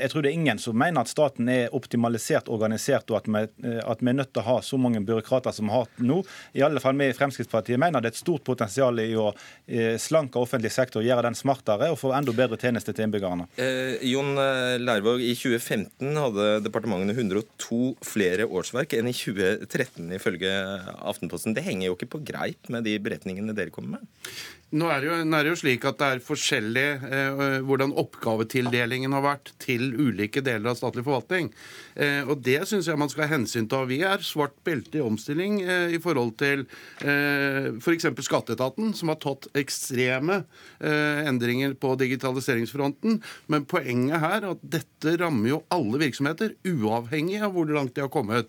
[0.00, 3.44] jeg tror det er ingen som mener at staten er optimalisert organisert, og at vi,
[3.68, 6.20] eh, at vi er nødt til å ha så mange byråkrater som vi har nå.
[6.58, 9.96] I alle fall vi i Fremskrittspartiet mener det er et stort potensial i å eh,
[10.00, 13.48] slanke offentlig sektor, gjøre den smartere og få enda bedre tjenester til innbyggerne.
[13.60, 14.34] Eh, Jon
[14.80, 20.54] Lærvåg, i 2015 hadde departementene 102 flere årsverk enn i 2013, ifølge
[20.98, 21.54] Aftenposten.
[21.56, 24.08] Det henger jo ikke på greip med de beretningene dere kommer med?
[24.70, 29.24] Nå er, jo, er, det jo, slik at det er forskjellig eh, hvordan oppgavetildelingen har
[29.24, 31.48] vært til ulike deler av statlig forvaltning.
[31.98, 33.88] Eh, og Det syns jeg man skal ha hensyn til.
[33.90, 36.62] Vi er svart belte i omstilling eh, i forhold til
[37.02, 38.06] eh, f.eks.
[38.30, 40.44] Skatteetaten, som har tatt ekstreme
[40.78, 43.18] eh, endringer på digitaliseringsfronten.
[43.50, 48.06] Men poenget her er at dette rammer jo alle virksomheter, uavhengig av hvor langt de
[48.06, 48.39] har kommet.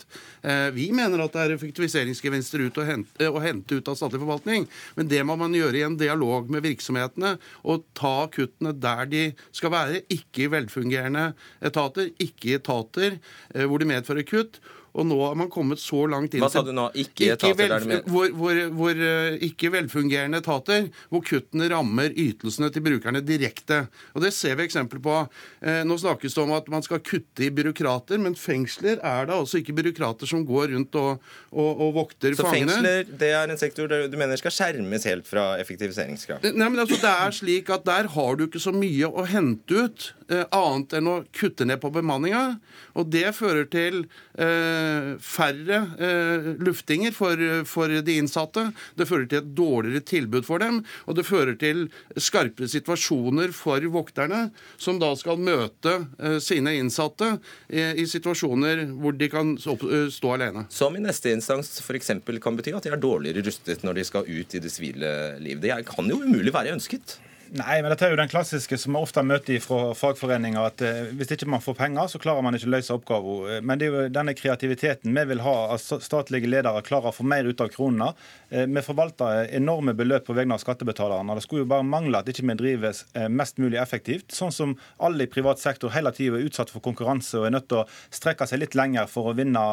[0.41, 4.67] Eh, vi mener at det er effektiviseringsgevinster å hente, å hente ut av statlig forvaltning,
[4.97, 9.23] men det må man gjøre i en dialog med virksomhetene og ta kuttene der de
[9.55, 14.61] skal være, ikke i velfungerende etater, ikke i etater eh, hvor det medfører kutt.
[14.91, 16.89] Og nå har man kommet så langt inn Hva sa du nå?
[16.99, 18.07] Ikke etater ikke vel, med...
[18.11, 23.85] hvor, hvor, hvor, eh, Ikke velfungerende etater, hvor kuttene rammer ytelsene til brukerne direkte.
[24.15, 25.17] Og Det ser vi eksempler på.
[25.63, 29.37] Eh, nå snakkes det om at man skal kutte i byråkrater, men fengsler er det
[29.37, 32.75] altså ikke byråkrater som går rundt og, og, og vokter så fangene.
[32.75, 36.43] Så fengsler det er en sektor du mener skal skjermes helt fra effektiviseringskrav?
[36.51, 39.87] Nei, men altså det er slik at Der har du ikke så mye å hente
[39.87, 42.59] ut, eh, annet enn å kutte ned på bemanninga.
[42.99, 44.03] Og det fører til
[44.41, 44.80] Eh,
[45.21, 47.39] færre eh, luftinger for,
[47.69, 48.67] for, de innsatte.
[48.97, 53.83] Det fører til et dårligere tilbud for dem, og det fører til skarpere situasjoner for
[53.93, 54.49] vokterne,
[54.81, 57.33] som da skal møte eh, sine innsatte
[57.71, 60.65] i situasjoner hvor de kan stå alene.
[60.73, 62.13] Som i neste instans f.eks.
[62.43, 65.61] kan bety at de er dårligere rustet når de skal ut i det sivile liv.
[65.63, 67.19] Det kan jo umulig være ønsket?
[67.51, 70.67] Nei, men dette er jo den klassiske som vi ofte møter fra fagforeninger.
[70.69, 73.41] At eh, hvis ikke man får penger, så klarer man ikke å løse oppgaven.
[73.57, 77.15] Eh, men det er jo denne kreativiteten vi vil ha at statlige ledere klarer å
[77.17, 78.13] få mer ut av kronene.
[78.55, 81.35] Eh, vi forvalter enorme beløp på vegne av skattebetalerne.
[81.35, 84.31] Det skulle jo bare mangle at ikke vi drives mest mulig effektivt.
[84.31, 87.67] Sånn som alle i privat sektor hele tida er utsatt for konkurranse og er nødt
[87.67, 87.85] til å
[88.15, 89.65] strekke seg litt lenger for å vinne,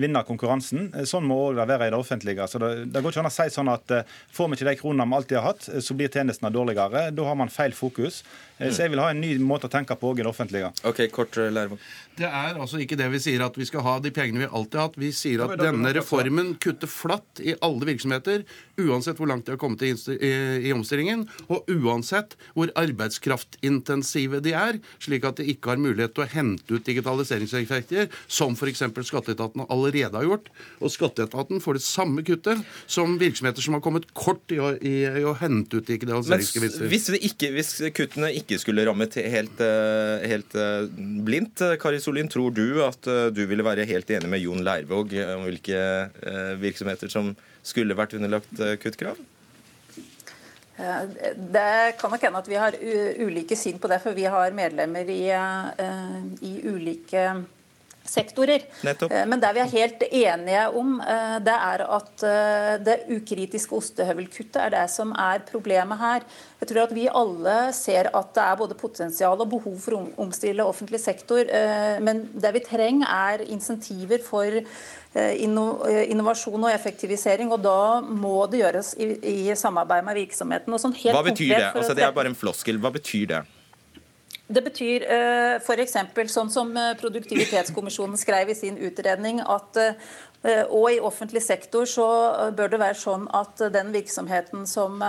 [0.00, 0.88] vinne konkurransen.
[1.04, 2.48] Sånn må det være i det offentlige.
[2.48, 5.10] Så det, det går ikke an å si sånn at får vi ikke de kronene
[5.12, 8.22] vi alltid har hatt, så blir tjenestene dårligere da har man feil fokus.
[8.60, 10.70] Eh, så jeg vil ha en ny måte å tenke på i det offentlige.
[10.88, 11.80] Ok, kort eh, Lærvåg.
[12.20, 14.76] Det er altså ikke det vi sier at vi skal ha de pengene vi alltid
[14.76, 14.98] har hatt.
[15.00, 18.44] Vi sier at denne reformen kutter flatt i alle virksomheter,
[18.80, 25.24] uansett hvor langt de har kommet i omstillingen, og uansett hvor arbeidskraftintensive de er, slik
[25.28, 28.84] at de ikke har mulighet til å hente ut digitaliseringseffekter, som f.eks.
[29.08, 30.52] Skatteetaten allerede har gjort.
[30.84, 34.98] Og Skatteetaten får det samme kuttet som virksomheter som har kommet kort i å, i,
[35.22, 36.90] i å hente ut digitaliseringsgevinster.
[37.08, 40.88] Hvis, hvis kuttene ikke skulle rammet helt, eh, helt eh,
[41.24, 45.14] blindt, Kari Solin, tror du at eh, du ville være helt enig med Jon Leirvåg
[45.36, 45.80] om hvilke
[46.60, 47.32] virksomheter som
[47.66, 49.18] skulle vært underlagt kuttkrav?
[50.80, 52.76] Det kan nok hende at vi har
[53.20, 57.24] ulike syn på det, for vi har medlemmer i, i ulike
[58.10, 58.64] sektorer.
[58.86, 59.12] Nettopp.
[59.12, 63.76] Eh, men det vi er helt enige om, eh, det er at eh, det ukritiske
[63.76, 66.26] ostehøvelkuttet er det som er problemet her.
[66.60, 70.00] Jeg tror at vi alle ser at det er både potensial og behov for å
[70.20, 71.48] omstille offentlig sektor.
[72.04, 74.58] Men det vi trenger, er insentiver for
[75.16, 77.48] innovasjon og effektivisering.
[77.48, 80.76] Og da må det gjøres i, i samarbeid med virksomheten.
[80.84, 81.72] Sånn Hva betyr det?
[81.72, 82.76] Altså, det er bare en floskel.
[82.82, 83.40] Hva betyr det?
[84.50, 85.94] Det betyr eh, f.eks.
[86.32, 92.06] sånn som eh, Produktivitetskommisjonen skrev i sin utredning, at uh, og i offentlig sektor så
[92.56, 95.02] bør det være sånn at den virksomheten som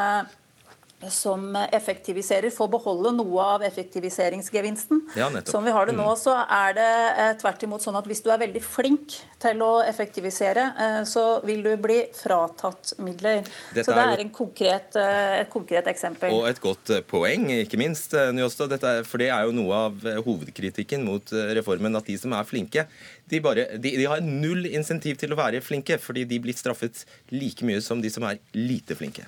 [1.10, 5.02] som effektiviserer, får beholde noe av effektiviseringsgevinsten.
[5.18, 6.20] Ja, som vi har det nå, mm.
[6.20, 9.72] så er det eh, tvert imot sånn at hvis du er veldig flink til å
[9.86, 13.42] effektivisere, eh, så vil du bli fratatt midler.
[13.74, 16.36] Dette så det er, er konkret, eh, et konkret eksempel.
[16.38, 18.78] Og et godt poeng, ikke minst, Njåstad.
[19.08, 22.86] For det er jo noe av hovedkritikken mot reformen, at de som er flinke,
[23.32, 27.06] de, bare, de, de har null insentiv til å være flinke, fordi de blir straffet
[27.34, 29.26] like mye som de som er lite flinke.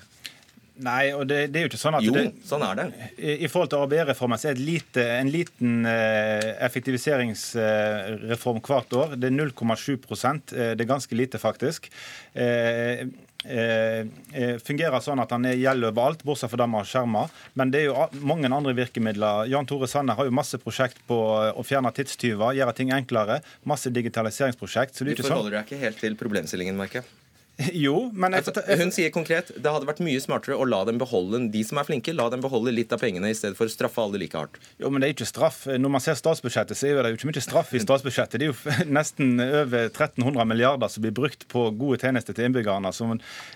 [0.82, 2.84] Nei, og det, det, er jo ikke sånn at Jo, det, sånn er det.
[3.14, 9.14] I, i forhold til ABE-reformen så er det lite, en liten eh, effektiviseringsreform hvert år.
[9.14, 11.86] Det er 0,7 eh, Det er ganske lite, faktisk.
[12.34, 13.06] Eh,
[13.46, 14.02] eh,
[14.34, 17.30] eh, fungerer sånn at han gjelder overalt, bortsett fra det har skjermer.
[17.54, 17.94] Men det er jo
[18.26, 19.46] mange andre virkemidler.
[19.54, 21.18] Jan Tore Sanner har jo masse prosjekt på
[21.54, 23.38] å fjerne tidstyver, gjøre ting enklere.
[23.62, 24.98] Masse digitaliseringsprosjekt.
[24.98, 25.38] Så det Du er ikke sånn.
[25.38, 27.12] forholder deg ikke helt til problemstillingen, merker jeg.
[27.84, 30.98] Jo, men jeg, Altså, hun sier konkret det hadde vært mye smartere å la dem
[30.98, 33.72] beholde de som er flinke, la dem beholde litt av pengene i stedet for å
[33.72, 34.58] straffe alle like hardt.
[34.82, 35.60] Jo, men det er ikke straff.
[35.70, 38.40] Når man ser statsbudsjettet, så er det jo ikke mye straff i statsbudsjettet.
[38.42, 42.90] Det er jo nesten over 1300 milliarder som blir brukt på gode tjenester til innbyggerne.
[42.94, 43.08] Så,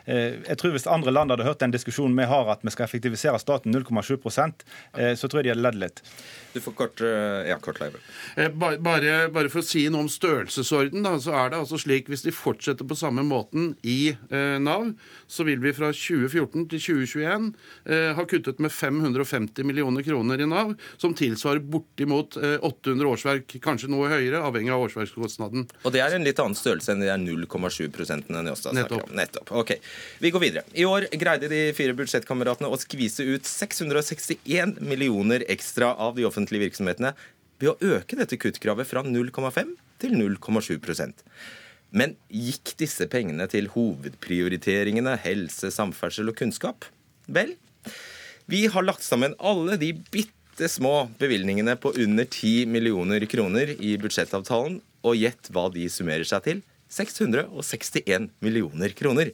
[0.07, 2.87] eh, jeg tror Hvis andre land hadde hørt den diskusjonen vi har, at vi skal
[2.87, 6.05] effektivisere staten 0,7 eh, så tror jeg de hadde ledd litt.
[6.55, 7.99] Du får kort, eh, ja, kort live.
[8.37, 12.09] Eh, Bare, bare for å si noe om størrelsesorden, da, så er det altså slik
[12.11, 14.91] hvis de fortsetter på samme måten i eh, Nav,
[15.27, 17.49] så vil vi fra 2014 til 2021
[17.89, 23.57] eh, ha kuttet med 550 millioner kroner i Nav, som tilsvarer bortimot eh, 800 årsverk,
[23.65, 25.67] kanskje noe høyere, avhengig av årsverkskostnaden.
[25.83, 29.17] Og det er en litt annen størrelse enn de der 0,7 prosentene Njåstad snakker om.
[29.19, 29.53] Nettopp.
[29.57, 29.75] Ok,
[30.21, 30.67] Vi går videre.
[30.77, 36.69] I år greide de fire budsjettkameratene å skvise ut 661 millioner ekstra av de offentlige
[36.69, 37.15] virksomhetene
[37.59, 40.79] ved å øke dette kuttkravet fra 0,5 til 0,7
[41.91, 46.89] Men gikk disse pengene til hovedprioriteringene helse, samferdsel og kunnskap?
[47.29, 47.55] Vel,
[48.49, 53.97] vi har lagt sammen alle de bitte små bevilgningene på under 10 millioner kroner i
[54.01, 56.63] budsjettavtalen, og gjett hva de summerer seg til?
[56.93, 59.33] 661 millioner kroner.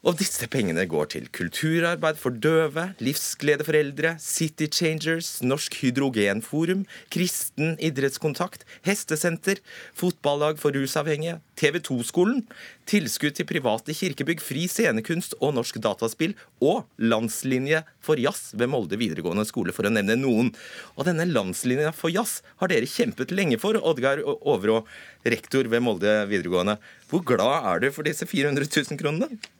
[0.00, 3.76] Og disse pengene går til kulturarbeid for døve, livsglede for
[4.18, 9.60] City Changers, Norsk Hydrogenforum, Kristen idrettskontakt, hestesenter,
[9.92, 12.46] fotballag for rusavhengige, TV 2-skolen,
[12.88, 16.32] tilskudd til private kirkebygg, fri scenekunst og norsk dataspill,
[16.64, 20.48] og landslinje for jazz ved Molde videregående skole, for å nevne noen.
[20.96, 24.80] Og denne landslinja for jazz har dere kjempet lenge for, Oddgeir Overå,
[25.28, 26.80] rektor ved Molde videregående.
[27.12, 29.59] Hvor glad er du for disse 400 000 kronene?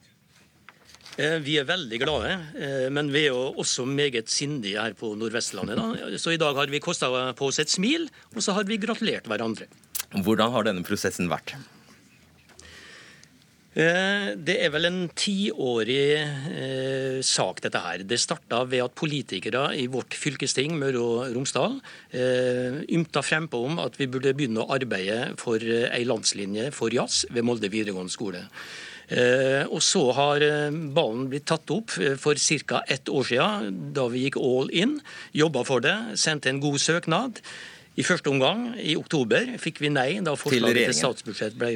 [1.18, 5.16] Eh, Vi er veldig glade, eh, men vi er jo også meget sindige her på
[5.18, 5.77] Nordvestlandet.
[5.77, 6.18] Da.
[6.18, 9.27] Så i dag har vi kosta på oss et smil, og så har vi gratulert
[9.27, 9.66] hverandre.
[10.11, 11.55] Hvordan har denne prosessen vært?
[13.77, 18.03] Eh, Det er vel en tiårig eh, sak, dette her.
[18.03, 23.79] Det starta ved at politikere i vårt fylkesting, Møre og Romsdal, eh, ymta frempå om
[23.79, 28.49] at vi burde begynne å arbeide for ei landslinje for jazz ved Molde videregående skole.
[29.11, 32.83] Eh, og så har eh, ballen blitt tatt opp eh, for ca.
[32.87, 35.01] ett år siden, da vi gikk all in.
[35.35, 37.40] Jobba for det, sendte en god søknad.
[37.99, 41.75] I første omgang, i oktober, fikk vi nei da forslaget til, til statsbudsjett ble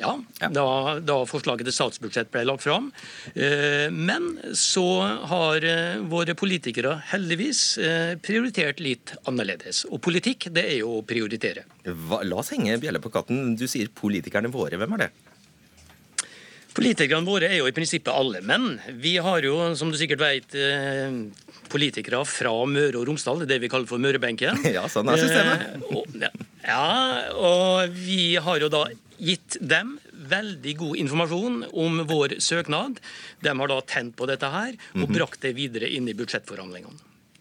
[0.00, 0.14] ja.
[0.40, 0.64] Da,
[1.04, 2.86] da forslaget til statsbudsjett ble lagt fram.
[3.92, 4.86] Men så
[5.28, 5.66] har
[6.08, 7.60] våre politikere heldigvis
[8.24, 9.82] prioritert litt annerledes.
[9.92, 11.66] Og politikk, det er jo å prioritere.
[11.84, 13.58] Hva, la oss henge bjella på katten.
[13.60, 14.80] Du sier politikerne våre.
[14.80, 15.10] Hvem er det?
[16.76, 18.78] Politikerne våre er jo i prinsippet alle, menn.
[19.02, 21.10] vi har jo, som du sikkert vet, eh,
[21.72, 24.60] politikere fra Møre og Romsdal, det vi kaller for Mørebenken.
[24.76, 25.82] Ja, sånn er systemet.
[26.22, 26.30] Eh,
[26.68, 28.84] ja, og vi har jo da
[29.20, 29.96] gitt dem
[30.30, 33.00] veldig god informasjon om vår søknad.
[33.42, 35.14] De har da tent på dette her og Mhm.
[35.16, 37.00] brakt det videre inn i budsjettforhandlingene.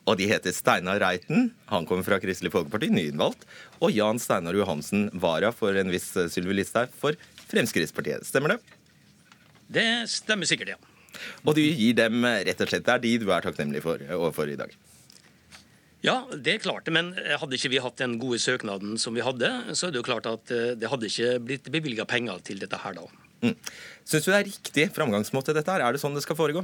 [0.10, 3.44] Og de heter Steinar Reiten, han kommer fra Kristelig Folkeparti, nyinnvalgt,
[3.80, 7.14] og Jan Steinar Johansen, vara for en viss eh, Sylvi Listhaug for
[7.52, 8.26] Fremskrittspartiet.
[8.26, 8.60] Stemmer det?
[9.70, 10.80] Det stemmer sikkert, ja.
[11.44, 14.02] Og du gir dem eh, rett og slett Det er de du er takknemlig for
[14.18, 14.74] overfor i dag.
[16.06, 19.24] Ja, det er klart det, men hadde ikke vi hatt den gode søknaden som vi
[19.26, 22.62] hadde, så er det jo klart at eh, det hadde ikke blitt bevilga penger til
[22.62, 23.08] dette her da.
[23.44, 23.56] Mm.
[24.08, 25.84] Syns du det er riktig framgangsmåte dette her?
[25.84, 26.64] Er det sånn det skal foregå?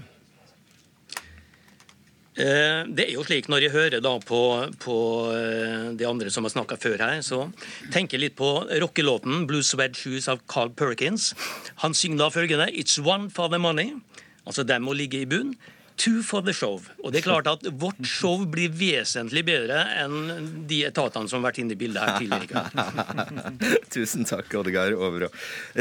[2.35, 4.39] Eh, Det er jo slik Når jeg hører da på,
[4.83, 4.95] på
[5.31, 7.45] eh, de andre som har snakka før her, så
[7.93, 8.49] tenker jeg litt på
[8.81, 11.33] rockelåten 'Blue Sweat Shoes' av Carl Perkins.
[11.83, 14.01] Han synger da følgende 'It's one for the money'.
[14.45, 15.55] Altså den må ligge i bunn.
[15.95, 16.81] Two for the show.
[17.03, 21.51] Og det er klart at Vårt show blir vesentlig bedre enn de etatene som har
[21.51, 23.79] vært inne i bildet her tidligere.
[23.95, 25.29] Tusen takk, Oddgeir Overå.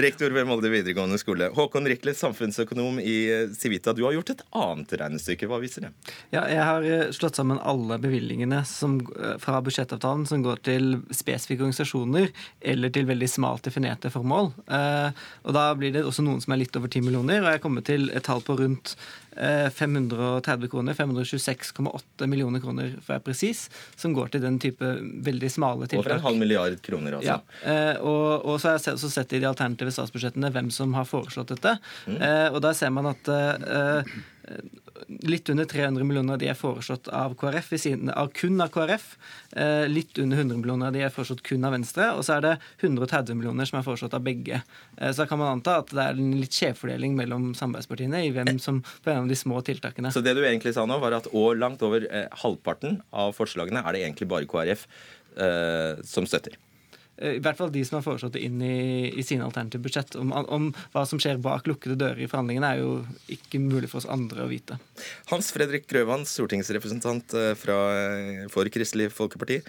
[0.04, 1.48] Rektor ved Molde videregående skole.
[1.56, 3.94] Håkon Rikle, samfunnsøkonom i eh, Civita.
[3.96, 5.48] Du har gjort et annet regnestykke.
[5.50, 5.92] Hva viser det?
[6.34, 10.90] Ja, jeg har eh, slått sammen alle bevilgningene som, eh, fra budsjettavtalen som går til
[11.10, 12.30] spesifikke organisasjoner
[12.62, 14.52] eller til veldig smalt definerte formål.
[14.68, 17.58] Eh, og Da blir det også noen som er litt over 10 millioner, og jeg
[17.58, 18.94] har kommet til et tall på rundt
[19.34, 20.94] 530 kroner.
[20.94, 23.66] 526,8 millioner kroner, for å være presis,
[23.96, 24.92] som går til den type
[25.26, 26.04] veldig smale tiltak.
[26.04, 27.38] Over en halv milliard kroner, altså.
[27.64, 30.94] Ja, eh, og, og så har jeg også sett i de alternative statsbudsjettene hvem som
[30.98, 31.76] har foreslått dette.
[32.06, 32.18] Mm.
[32.18, 34.14] Eh, og der ser man at eh,
[35.26, 39.06] Litt under 300 millioner av de er foreslått av KrF, siden, av kun av KrF.
[39.58, 42.10] Eh, litt under 100 millioner av de er foreslått kun av Venstre.
[42.14, 44.62] Og så er det 130 millioner som er foreslått av begge.
[44.96, 48.30] Eh, så da kan man anta at det er en litt skjevfordeling mellom samarbeidspartiene i
[48.34, 50.14] hvem som på en av de små tiltakene.
[50.14, 53.82] Så det du egentlig sa nå, var at år langt over eh, halvparten av forslagene
[53.82, 54.86] er det egentlig bare KrF
[56.06, 56.54] som støtter?
[57.16, 60.16] Eh, i hvert fall de som har foreslått det inn i, i sine alternative budsjett.
[60.18, 62.94] Om, om, hva som skjer bak lukkede dører i forhandlingene, er jo
[63.32, 64.78] ikke mulig for oss andre å vite.
[65.30, 69.60] Hans Fredrik Grøvan, stortingsrepresentant eh, fra, eh, for Kristelig Folkeparti.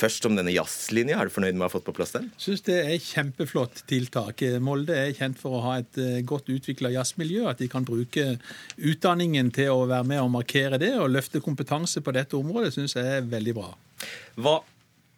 [0.00, 2.28] Først om denne jazzlinja, er du fornøyd med å ha fått på plass den?
[2.40, 4.44] Syns det er et kjempeflott tiltak.
[4.62, 5.98] Molde er kjent for å ha et
[6.28, 7.42] godt utvikla jazzmiljø.
[7.50, 8.36] At de kan bruke
[8.78, 12.96] utdanningen til å være med og markere det og løfte kompetanse på dette området, syns
[12.96, 13.72] jeg er veldig bra.
[14.40, 14.60] Hva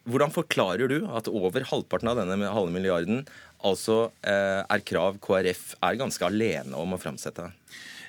[0.09, 3.23] hvordan forklarer du at over halvparten av denne halve milliarden
[3.63, 7.49] altså eh, er krav KrF er ganske alene om å framsette?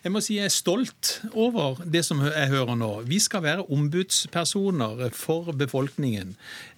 [0.05, 2.89] Jeg må si jeg er stolt over det som jeg hører nå.
[3.09, 6.35] Vi skal være ombudspersoner for befolkningen.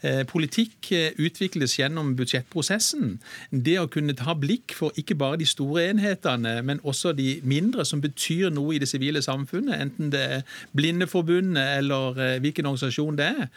[0.07, 3.17] Eh, politikk eh, utvikles gjennom budsjettprosessen.
[3.51, 7.83] Det å kunne ta blikk for ikke bare de store enhetene, men også de mindre
[7.89, 10.47] som betyr noe i det sivile samfunnet, enten det er
[10.79, 13.51] Blindeforbundet eller eh, hvilken organisasjon det er,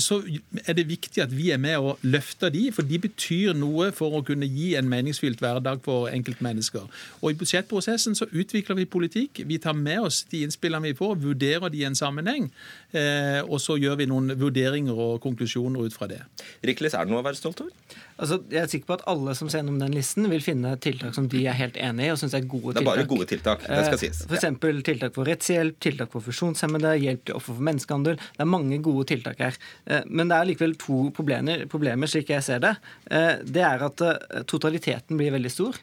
[0.00, 0.16] så
[0.64, 4.16] er det viktig at vi er med og løfter de, for de betyr noe for
[4.16, 6.86] å kunne gi en meningsfylt hverdag for enkeltmennesker.
[7.20, 9.40] Og I budsjettprosessen så utvikler utvikler vi politikk.
[9.46, 12.50] Vi tar med oss de innspillene vi får, vurderer de i en sammenheng.
[12.92, 16.22] Eh, og så gjør vi noen vurderinger og konklusjoner ut fra det.
[16.64, 17.72] Rikles, er det noe å være stolt over?
[18.16, 21.12] Altså, jeg er sikker på at alle som ser gjennom den listen, vil finne tiltak
[21.16, 22.80] som de er helt enig i og syns er gode tiltak.
[22.80, 24.22] Det er bare gode tiltak, det skal sies.
[24.24, 24.46] F.eks.
[24.46, 24.72] Ja.
[24.88, 28.16] tiltak for rettshjelp, tiltak for funksjonshemmede, hjelp til offer for menneskehandel.
[28.16, 29.60] Det er mange gode tiltak her.
[29.84, 32.74] Eh, men det er likevel to problemer, problemer slik jeg ser det.
[33.10, 34.04] Eh, det er at
[34.48, 35.76] totaliteten blir veldig stor,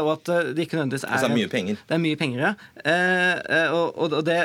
[0.00, 1.80] og at det ikke nødvendigvis er Altså det er mye penger.
[1.84, 3.64] Det er mye penger, ja.
[3.74, 4.38] Og, det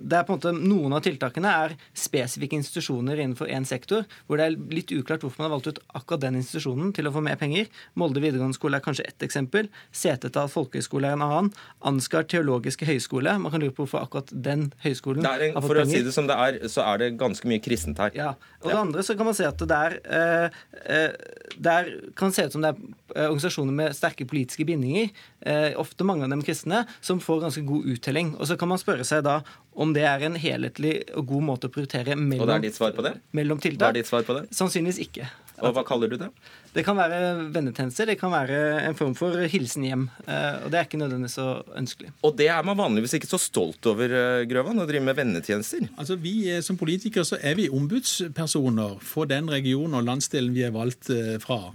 [0.00, 4.40] det er på en måte, Noen av tiltakene er spesifikke institusjoner innenfor én sektor, hvor
[4.40, 7.22] det er litt uklart hvorfor man har valgt ut akkurat den institusjonen til å få
[7.24, 7.70] mer penger.
[7.98, 9.70] Molde videregående skole er kanskje ett eksempel.
[9.94, 11.52] Setesdal folkehøgskole er en annen.
[11.86, 13.36] Ansgar teologiske høgskole.
[13.42, 15.68] Man kan lure på hvorfor akkurat den høyskolen en, har fått penger.
[15.68, 18.14] For å si det som det er, så er det ganske mye kristent her.
[18.16, 20.62] Ja, og det andre så kan man se at det er, eh,
[20.96, 21.10] eh
[21.56, 21.88] der
[22.18, 26.32] kan se ut som det er organisasjoner med sterke politiske bindinger, eh, ofte mange av
[26.32, 28.34] dem kristne, som får ganske god uttelling.
[28.40, 29.40] Og så kan man spørre seg da
[29.76, 32.78] om det er en helhetlig og god måte å prioritere mellom, og det er ditt
[32.78, 33.16] svar på det?
[33.36, 33.84] mellom tiltak.
[33.84, 34.46] Hva er ditt svar på det?
[34.56, 35.28] Sannsynligvis ikke.
[35.64, 36.28] Og hva kaller du det?
[36.76, 40.02] Det kan være vennetjenester, det kan være en form for hilsen hjem.
[40.26, 41.46] Eh, og det er ikke nødvendigvis så
[41.78, 42.10] ønskelig.
[42.26, 45.88] Og det er man vanligvis ikke så stolt over, eh, Grøvan, å drive med vennetjenester?
[45.96, 46.34] Altså vi
[46.66, 51.38] Som politikere så er vi ombudspersoner for den regionen og landsdelen vi er valgt eh,
[51.42, 51.72] fra.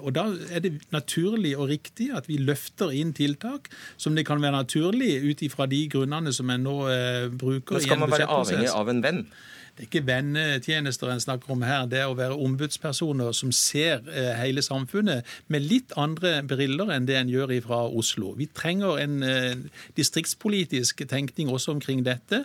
[0.00, 4.40] Og da er det naturlig og riktig at vi løfter inn tiltak som det kan
[4.40, 6.76] være naturlig ut ifra de grunnene som en nå
[7.38, 7.78] bruker.
[7.78, 9.24] Men skal man være avhengig av en venn?
[9.78, 11.84] Det er ikke vennetjenester en snakker om her.
[11.86, 17.06] Det er å være ombudspersoner som ser eh, hele samfunnet med litt andre briller enn
[17.06, 18.32] det en gjør fra Oslo.
[18.34, 19.60] Vi trenger en eh,
[19.94, 22.40] distriktspolitisk tenkning også omkring dette.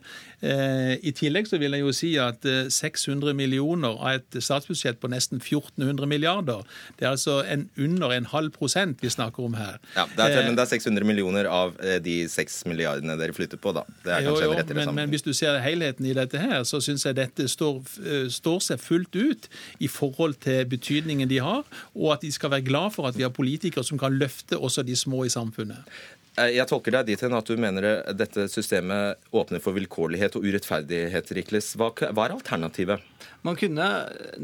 [0.46, 5.10] Eh, I tillegg så vil jeg jo si at 600 millioner av et statsbudsjett på
[5.10, 6.62] nesten 1400 milliarder,
[7.00, 9.82] det er altså en under en halv prosent vi snakker om her.
[9.98, 11.74] Ja, det er, Men det er 600 millioner av
[12.06, 13.88] de 6 milliardene dere flytter på, da.
[14.06, 16.38] Det er kanskje jo, jo, en rettere men, men hvis du ser helheten i dette
[16.38, 19.50] her, så syns jeg det dette står, eh, står, seg fullt ut
[19.84, 21.64] i forhold til betydningen de har,
[21.96, 24.86] og at de skal være glad for at vi har politikere som kan løfte også
[24.86, 25.90] de små i samfunnet.
[26.38, 30.48] Eh, jeg tolker deg dit hen at du mener dette systemet åpner for vilkårlighet og
[30.48, 31.74] urettferdighet, Rikles.
[31.78, 33.04] Hva, hva er alternativet?
[33.44, 33.86] Man kunne,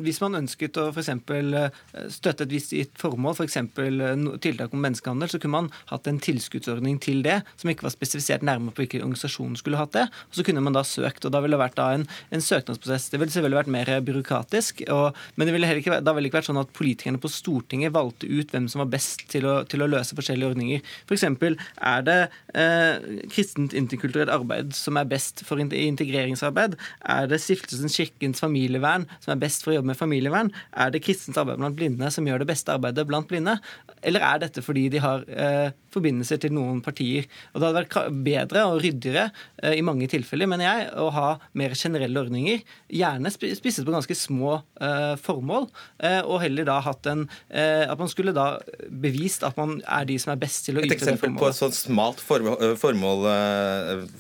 [0.04, 1.10] hvis man ønsket å f.eks.
[1.10, 1.78] Eh,
[2.12, 3.58] støtte et visst formål, f.eks.
[3.76, 4.00] For
[4.44, 8.44] tiltak om menneskehandel, så kunne man hatt en tilskuddsordning til det, som ikke var spesifisert
[8.46, 10.06] nærmere på hvilken organisasjon skulle hatt det.
[10.10, 13.08] og Så kunne man da søkt, og da ville det vært en, en, søknadsprosess.
[13.14, 16.34] Det ville selvfølgelig vært mer byråkratisk, og, men det ville heller ikke, da ville det
[16.34, 19.56] ikke vært sånn at politikerne på Stortinget valgte ut hvem som var best til å,
[19.70, 20.84] til å løse forskjellige ordninger.
[21.06, 22.20] For eksempel, er det
[22.52, 26.76] eh, kristent interkulturelt arbeid som er best for integreringsarbeid?
[27.08, 30.52] Er det Stiftelsen Kirkens familievern familievern som er best for å jobbe med familievern?
[30.74, 33.58] Er det kristent arbeid blant blinde som gjør det beste arbeidet blant blinde?
[34.02, 37.28] Eller er dette fordi de har eh, forbindelser til noen partier?
[37.54, 39.28] Og Det hadde vært bedre og ryddigere
[39.64, 42.64] eh, i mange tilfeller, mener jeg, å ha mer generelle ordninger.
[42.94, 45.70] Gjerne spisset på ganske små eh, formål,
[46.04, 48.60] eh, og heller da hatt en At man skulle da
[49.02, 51.10] bevist at man er de som er best til å yte det formålet.
[51.10, 53.26] Et eksempel på et sånt smalt formål, formål,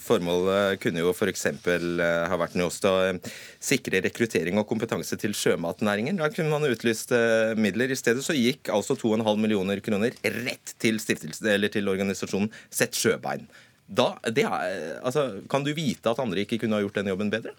[0.04, 0.50] formål
[0.82, 1.46] kunne jo f.eks.
[2.30, 2.96] ha vært noe å
[3.64, 6.20] sikre rekruttering og kompetanse til sjømatnæringen.
[6.20, 7.14] Da kunne man utlyst
[7.60, 7.94] midler.
[7.94, 11.00] I stedet så gikk altså 2,5 millioner kroner rett til,
[11.68, 13.50] til organisasjonen Sett sjøbein.
[13.90, 17.56] Da, er, altså, kan du vite at andre ikke kunne ha gjort den jobben bedre?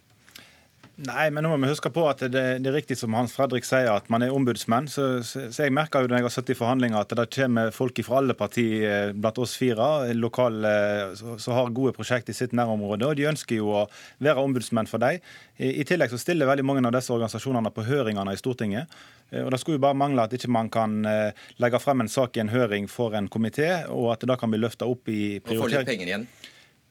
[1.01, 3.65] Nei, men nå må vi huske på at det, det, er riktig som Hans Fredrik
[3.65, 4.89] sier, at man er ombudsmenn.
[4.91, 7.73] Så, så, så jeg merker jo når jeg har sittet i forhandlinger at det kommer
[7.73, 10.73] folk fra alle partier eh, blant oss fire lokale
[11.17, 13.09] som har gode prosjekt i sitt nærområde.
[13.09, 13.87] Og de ønsker jo å
[14.21, 15.25] være ombudsmenn for dem.
[15.57, 19.01] I, I, tillegg så stiller veldig mange av disse organisasjonene på høringene i Stortinget.
[19.33, 22.13] Eh, og Det skulle jo bare mangle at ikke man kan eh, legge frem en
[22.13, 25.09] sak i en høring for en komité, og at det da kan bli løfta opp
[25.09, 25.65] i prioritering.
[25.65, 26.33] Og få litt penger igjen.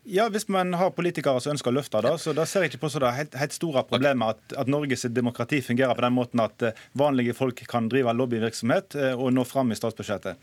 [0.10, 2.82] Ja, Hvis man har politikere som ønsker å løfte det, så da ser jeg ikke
[2.88, 6.42] på så det helt, helt store problemet at, at Norges demokrati fungerer på den måten
[6.42, 10.42] at eh, vanlige folk kan drive lobbyvirksomhet eh, og nå fram i statsbudsjettet.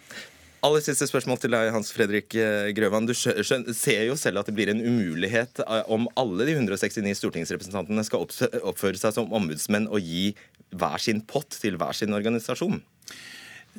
[0.67, 3.11] Aller siste spørsmål til deg, Hans Fredrik eh, Grøvan.
[3.11, 8.23] Du ser jo selv at det blir en umulighet om alle de 169 stortingsrepresentantene skal
[8.23, 10.31] oppføre seg som ombudsmenn og gi
[10.79, 12.79] hver sin pott til hver sin organisasjon.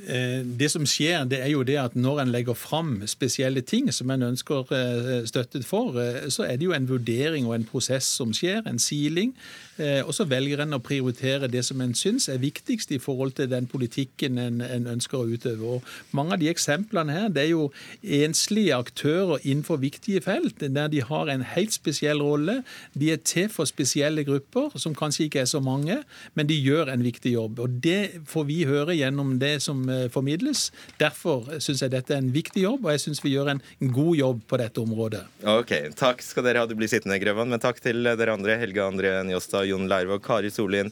[0.06, 3.90] Eh, det som skjer, det er jo det at når en legger fram spesielle ting
[3.94, 7.66] som en ønsker eh, støttet for, eh, så er det jo en vurdering og en
[7.66, 9.34] prosess som skjer, en siling.
[9.78, 13.46] Og så velger en å prioritere det som en syns er viktigst i forhold til
[13.52, 15.76] den politikken en, en ønsker å utøve.
[15.76, 17.68] Og mange av de eksemplene her, det er jo
[18.02, 22.64] enslige aktører innenfor viktige felt, der de har en helt spesiell rolle.
[22.98, 26.00] De er til for spesielle grupper, som kanskje ikke er så mange,
[26.34, 27.62] men de gjør en viktig jobb.
[27.62, 30.68] Og det får vi høre gjennom det som Eh, formidles.
[31.00, 33.62] Derfor syns jeg dette er en viktig jobb, og jeg syns vi gjør en
[33.94, 35.24] god jobb på dette området.
[35.48, 36.70] Ok, Takk skal dere ha.
[36.70, 37.50] Du blir sittende, Grøvan.
[37.52, 38.60] Men takk til dere andre.
[38.62, 40.92] Helge André Njåstad, Jon Leirvåg, Kari Solien,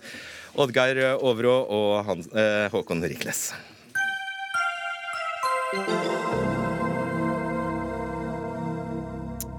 [0.56, 3.50] Oddgeir Overå og Hans, eh, Håkon Rikles.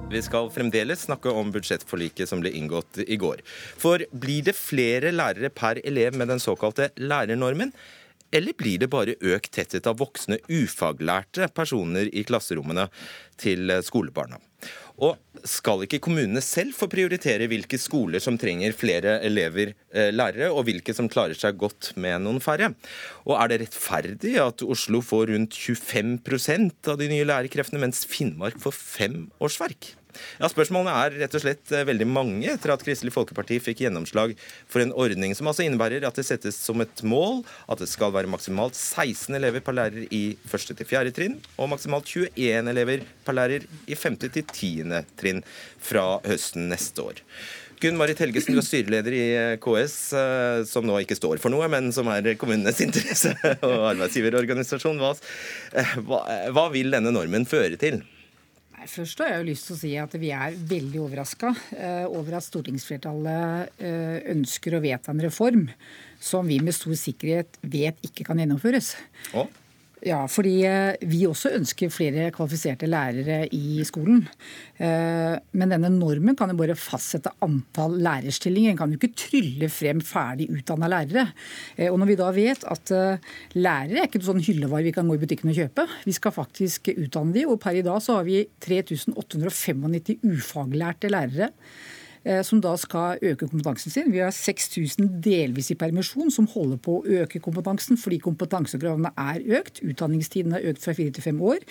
[0.06, 3.42] Vi skal fremdeles snakke om budsjettforliket som ble inngått i går.
[3.76, 7.74] For blir det flere lærere per elev med den såkalte lærernormen?
[8.34, 12.88] Eller blir det bare økt tetthet av voksne, ufaglærte personer i klasserommene
[13.40, 14.40] til skolebarna?
[14.96, 20.48] Og skal ikke kommunene selv få prioritere hvilke skoler som trenger flere elever, eh, lærere,
[20.48, 22.72] og hvilke som klarer seg godt med noen færre?
[23.26, 28.56] Og er det rettferdig at Oslo får rundt 25% av de nye lærerkreftene, mens Finnmark
[28.62, 29.92] får fem årsverk?
[30.40, 34.34] Ja, Spørsmålene er rett og slett eh, veldig mange etter at Kristelig Folkeparti fikk gjennomslag
[34.70, 37.42] for en ordning som altså innebærer at det settes som et mål
[37.72, 40.72] at det skal være maksimalt 16 elever per lærer i 1.
[40.72, 41.14] til 4.
[41.16, 44.18] trinn, og maksimalt 21 elever per lærer i 5.
[44.26, 45.04] til 10.
[45.20, 45.44] trinn
[45.82, 47.22] fra høsten neste år.
[47.80, 51.52] Gunn Marit Helgesen, du er styreleder i eh, KS, eh, som nå ikke står for
[51.52, 55.02] noe, men som er kommunenes interesse- og arbeidsgiverorganisasjon.
[55.02, 56.22] Hva,
[56.56, 58.00] hva, vil denne normen føre til?
[58.86, 62.38] Først har jeg jo lyst til å si at vi er veldig overraska eh, over
[62.38, 65.66] at stortingsflertallet eh, ønsker å vedta en reform
[66.22, 68.94] som vi med stor sikkerhet vet ikke kan gjennomføres.
[69.36, 69.50] Oh.
[70.06, 74.20] Ja, fordi eh, vi også ønsker flere kvalifiserte lærere i skolen.
[74.78, 78.70] Eh, men denne normen kan jo bare fastsette antall lærerstillinger.
[78.70, 81.26] En kan jo ikke trylle frem ferdig utdanna lærere.
[81.74, 82.94] Eh, og når vi da vet at
[83.58, 86.92] lærere er ikke sånn hyllevare vi kan gå i butikken og kjøpe, vi skal faktisk
[86.94, 91.50] utdanne de, og per i dag så har vi 3895 ufaglærte lærere.
[92.26, 94.10] Eh, som da skal øke kompetansen sin.
[94.10, 99.44] Vi har 6000 delvis i permisjon som holder på å øke kompetansen fordi kompetansekravene er
[99.60, 99.78] økt.
[99.86, 101.62] Utdanningstiden er økt fra fire til fem år.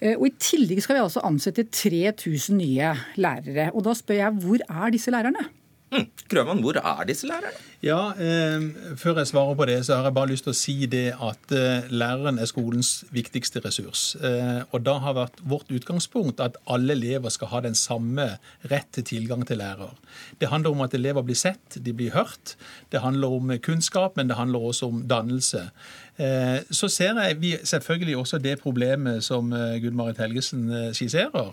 [0.00, 3.70] Eh, og I tillegg skal vi altså ansette 3000 nye lærere.
[3.72, 5.48] Og Da spør jeg hvor er disse lærerne?
[5.92, 6.06] Mm.
[6.26, 7.52] Grøvan, hvor er disse lærerne?
[7.82, 10.74] Ja, eh, Før jeg svarer på det, så har jeg bare lyst til å si
[10.90, 14.16] det at eh, læreren er skolens viktigste ressurs.
[14.18, 18.26] Eh, og da har vært vårt utgangspunkt at alle elever skal ha den samme
[18.72, 19.94] rett til tilgang til lærer.
[20.40, 22.56] Det handler om at elever blir sett, de blir hørt.
[22.90, 25.68] Det handler om kunnskap, men det handler også om dannelse.
[26.18, 31.52] Eh, så ser jeg vi selvfølgelig også det problemet som eh, Gunn-Marit Helgesen eh, skisserer.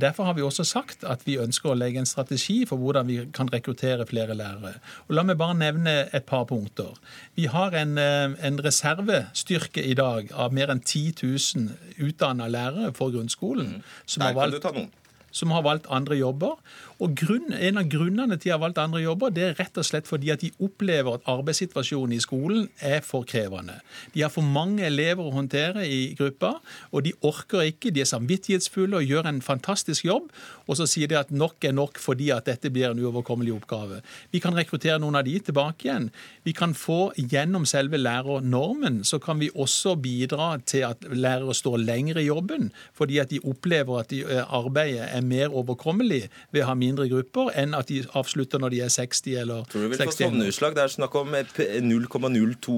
[0.00, 3.14] Derfor har vi også sagt at vi ønsker å legge en strategi for hvordan vi
[3.32, 4.74] kan rekruttere flere lærere.
[5.06, 6.98] Og La meg bare nevne et par punkter.
[7.38, 13.14] Vi har en, en reservestyrke i dag av mer enn 10 000 utdanna lærere for
[13.14, 13.78] grunnskolen.
[13.78, 13.88] Mm.
[14.04, 15.00] Som, har valgt,
[15.32, 16.58] som har valgt andre jobber.
[17.02, 19.78] Og grunn, En av grunnene til at de har valgt andre jobber, det er rett
[19.78, 23.80] og slett fordi at de opplever at arbeidssituasjonen i skolen er for krevende.
[24.14, 26.54] De har for mange elever å håndtere i gruppa,
[26.92, 27.90] og de orker ikke.
[27.90, 30.30] De er samvittighetsfulle og gjør en fantastisk jobb.
[30.68, 34.02] Og så sier de at nok er nok fordi at dette blir en uoverkommelig oppgave.
[34.30, 36.10] Vi kan rekruttere noen av de tilbake igjen.
[36.46, 41.82] Vi kan få gjennom selve lærernormen, så kan vi også bidra til at lærere står
[41.82, 46.70] lenger i jobben, fordi at de opplever at eh, arbeidet er mer overkommelig ved å
[46.70, 49.72] ha mindre mindre grupper enn at de avslutter når de er 60 eller 61.
[49.72, 50.72] Tror du vil få?
[50.72, 52.76] Det er snakk om 0,02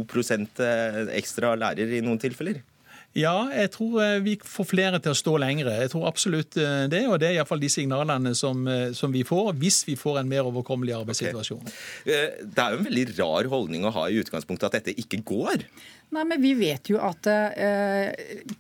[0.65, 2.63] eh, ekstra lærer i noen tilfeller?
[3.15, 5.77] Ja, jeg tror eh, vi får flere til å stå lengre.
[5.85, 9.53] Jeg tror absolutt eh, det, og det er iallfall de signalene som, som, vi får,
[9.61, 11.63] hvis vi får en mer overkommelig arbeidssituasjon.
[11.63, 12.31] Okay.
[12.43, 15.69] Det er jo en veldig rar holdning å ha i utgangspunktet at dette ikke går.
[16.15, 18.11] Nei, men Vi vet jo at eh,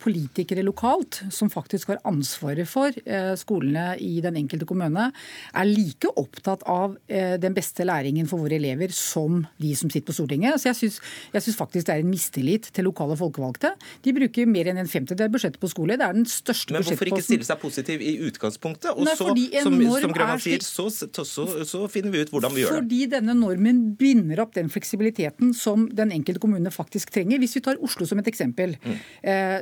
[0.03, 5.11] politikere lokalt, som faktisk har ansvaret for eh, skolene i den enkelte kommune,
[5.55, 10.09] er like opptatt av eh, den beste læringen for våre elever som de som sitter
[10.09, 10.59] på Stortinget.
[10.61, 13.74] Så Jeg syns faktisk det er en mistillit til lokale folkevalgte.
[14.03, 15.99] De bruker mer enn en femtedel budsjettet på skole.
[16.01, 18.90] Det er den største Men hvorfor ikke stille seg positiv i utgangspunktet?
[18.95, 19.30] Og Nei, så,
[19.66, 22.82] som, som Grøvan sier, så, så, så, finner vi ut hvordan vi gjør det.
[22.82, 27.34] Fordi denne normen binder opp den fleksibiliteten som den enkelte kommune faktisk trenger.
[27.43, 28.99] Hvis vi tar Oslo som et eksempel, mm.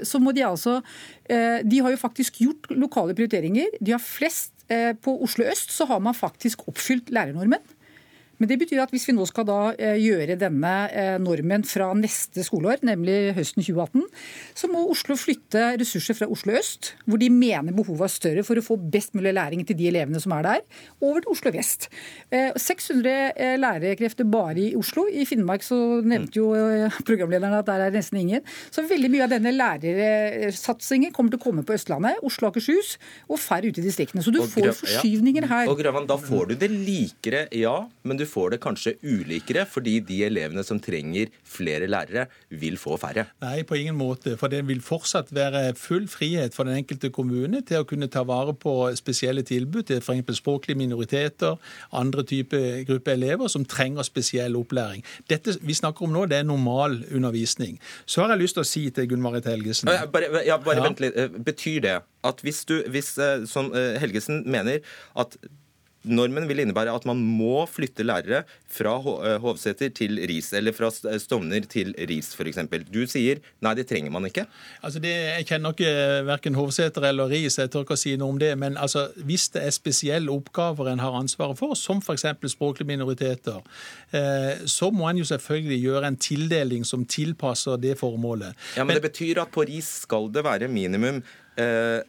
[0.08, 0.78] så må de altså
[1.30, 3.78] eh, De har jo faktisk gjort lokale prioriteringer.
[3.80, 7.62] De har flest eh, På Oslo øst så har man faktisk oppfylt lærernormen.
[8.42, 11.92] Men det betyr at hvis vi nå skal da eh, gjøre denne eh, normen fra
[11.94, 14.02] neste skoleår, nemlig høsten 2018,
[14.58, 18.58] så må Oslo flytte ressurser fra Oslo øst, hvor de mener behovet er større for
[18.58, 20.64] å få best mulig læring til de elevene som er der,
[20.98, 21.86] over til Oslo vest.
[22.32, 25.06] 600 eh, lærerkrefter bare i Oslo.
[25.06, 26.50] I Finnmark så nevnte jo
[27.06, 28.42] programlederen at der er nesten ingen.
[28.74, 32.96] Så veldig mye av denne lærersatsingen kommer til å komme på Østlandet, Oslo og Akershus,
[33.30, 34.26] og færre ute i distriktene.
[34.26, 35.70] Så du får forskyvninger her.
[35.70, 39.98] Og Grøvan, da får du det likere, ja, men du får det kanskje ulikere, fordi
[40.08, 43.26] de elevene som trenger flere lærere, vil få færre?
[43.44, 44.36] Nei, på ingen måte.
[44.40, 48.24] For det vil fortsatt være full frihet for den enkelte kommune til å kunne ta
[48.28, 50.36] vare på spesielle tilbud til f.eks.
[50.40, 51.58] språklige minoriteter,
[51.92, 55.04] andre typer grupper elever som trenger spesiell opplæring.
[55.30, 57.78] Dette vi snakker om nå, det er normal undervisning.
[58.06, 60.80] Så har jeg lyst til å si til Gunn Marit Helgesen ja, Bare, ja, bare
[60.80, 60.86] ja.
[60.86, 61.18] vent litt.
[61.44, 64.80] Betyr det at hvis du, hvis, eh, som eh, Helgesen mener,
[65.18, 65.36] at
[66.04, 68.42] Normen vil innebære at man må flytte lærere
[68.72, 72.60] fra eh, Hovseter til Ris, eller fra eh, Stovner til Ris f.eks.
[72.90, 74.46] Du sier nei, det trenger man ikke.
[74.82, 75.92] Altså det, jeg kjenner ikke
[76.28, 78.52] verken Hovseter eller Ris, jeg tør ikke å si noe om det.
[78.58, 82.26] Men altså, hvis det er spesielle oppgaver en har ansvaret for, som f.eks.
[82.54, 83.60] språklige minoriteter,
[84.16, 88.56] eh, så må en jo selvfølgelig gjøre en tildeling som tilpasser det formålet.
[88.76, 91.22] Ja, Men, men det betyr at på Ris skal det være minimum
[91.60, 92.02] eh,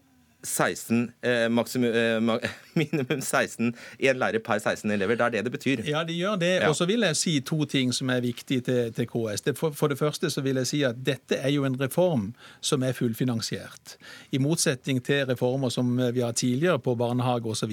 [0.43, 5.15] 16, eh, maksimum, eh, minimum 16, én lærer per 16 elever.
[5.15, 5.83] Det er det det betyr.
[5.87, 6.51] Ja, det gjør det.
[6.61, 6.69] Ja.
[6.69, 9.41] Og så vil jeg si to ting som er viktige til, til KS.
[9.41, 12.33] Det, for, for, det første så vil jeg si at dette er jo en reform
[12.61, 13.95] som er fullfinansiert.
[14.31, 17.71] I motsetning til reformer som vi har tidligere på barnehage osv.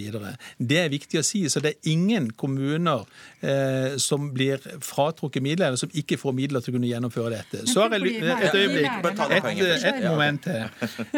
[0.59, 1.49] Det er viktig å si.
[1.49, 3.07] Så det er ingen kommuner
[3.41, 7.67] eh, som blir fratrukket midler, eller som ikke får midler til å kunne gjennomføre dette.
[7.67, 10.69] Så har jeg et øyeblikk, et, et moment til.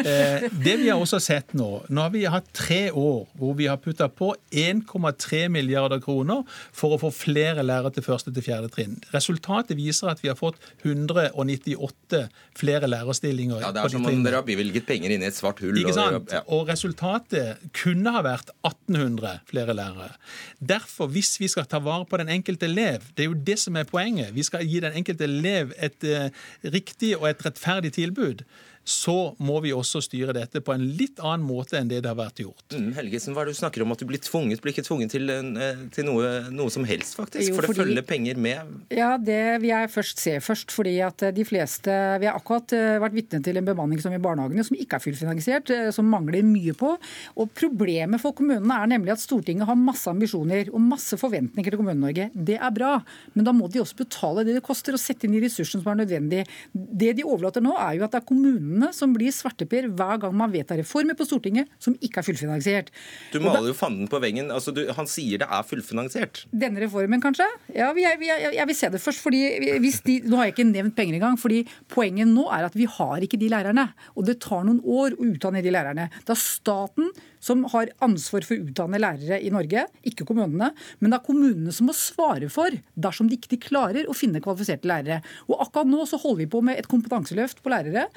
[0.03, 3.55] Eh, det vi har også sett sett nå Nå har vi hatt tre år hvor
[3.57, 8.43] vi har putta på 1,3 milliarder kroner for å få flere lærere til første til
[8.43, 8.97] fjerde trinn.
[9.13, 13.61] Resultatet viser at vi har fått 198 flere lærerstillinger.
[13.61, 15.77] Ja, Det er som om dere har bevilget penger inn i et svart hull.
[15.77, 16.15] Ikke sant?
[16.17, 16.43] Og, ja.
[16.47, 20.13] og resultatet kunne ha vært 1800 flere lærere.
[20.59, 23.77] Derfor, hvis vi skal ta vare på den enkelte elev, det er jo det som
[23.79, 26.29] er poenget, vi skal gi den enkelte elev et uh,
[26.63, 28.45] riktig og et rettferdig tilbud
[28.83, 32.17] så må vi også styre dette på en litt annen måte enn det det har
[32.19, 32.65] vært gjort.
[32.75, 34.59] Mm, Helgesen, hva er det du snakker om at du blir tvunget?
[34.63, 37.53] Blir ikke tvunget til, eh, til noe, noe, som helst, faktisk?
[37.53, 38.73] Jo, for det følger penger med?
[38.91, 40.71] Ja, det vil jeg først se først.
[40.73, 44.17] fordi at de fleste Vi har akkurat eh, vært vitne til en bemanning som i
[44.17, 46.97] barnehagene som ikke er fullfinansiert, eh, som mangler mye på.
[47.37, 51.79] Og Problemet for kommunene er nemlig at Stortinget har masse ambisjoner og masse forventninger til
[51.79, 52.31] Kommune-Norge.
[52.33, 52.97] Det er bra,
[53.33, 55.93] men da må de også betale det det koster, og sette inn de ressursene som
[55.93, 56.45] er nødvendig.
[56.73, 60.19] Det de overlater nå, er jo at det er kommunene kommunene som blir svarteper hver
[60.21, 62.91] gang man vedtar reformer på Stortinget som ikke er fullfinansiert.
[63.31, 64.51] Du maler jo fanden på veggen.
[64.51, 66.45] Altså, du, han sier det er fullfinansiert.
[66.51, 67.47] Denne reformen, kanskje?
[67.75, 69.21] Ja, jeg, jeg, jeg vil se det først.
[69.23, 69.43] fordi
[69.83, 71.37] de, Nå har jeg ikke nevnt penger engang.
[71.39, 71.63] fordi
[71.93, 73.89] Poenget nå er at vi har ikke de lærerne.
[74.17, 76.09] Og det tar noen år å utdanne de lærerne.
[76.27, 77.11] Da staten
[77.43, 80.71] som har ansvar for å utdanne lærere i Norge, ikke kommunene.
[81.01, 84.89] Men det er kommunene som må svare for dersom de ikke klarer å finne kvalifiserte
[84.89, 85.21] lærere.
[85.49, 88.07] Og akkurat nå så holder vi på med et kompetanseløft på lærere.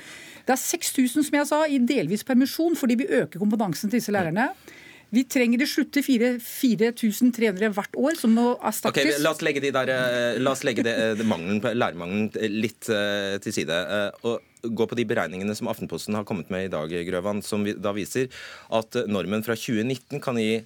[0.47, 4.14] Det er 6000 som jeg sa, i delvis permisjon fordi vi øker kompetansen til disse
[4.14, 4.53] lærerne.
[5.14, 8.91] Vi trenger i slutte 4300 hvert år, som må erstattes.
[8.91, 12.27] Okay, la oss legge, de der, eh, la oss legge det, det mangelen, lærermangelen
[12.59, 13.79] litt uh, til side.
[14.27, 17.93] Og gå på de beregningene som Aftenposten har kommet med i dag, Grøvan, som da
[17.97, 18.31] viser
[18.75, 20.63] at normen fra 2019 kan gi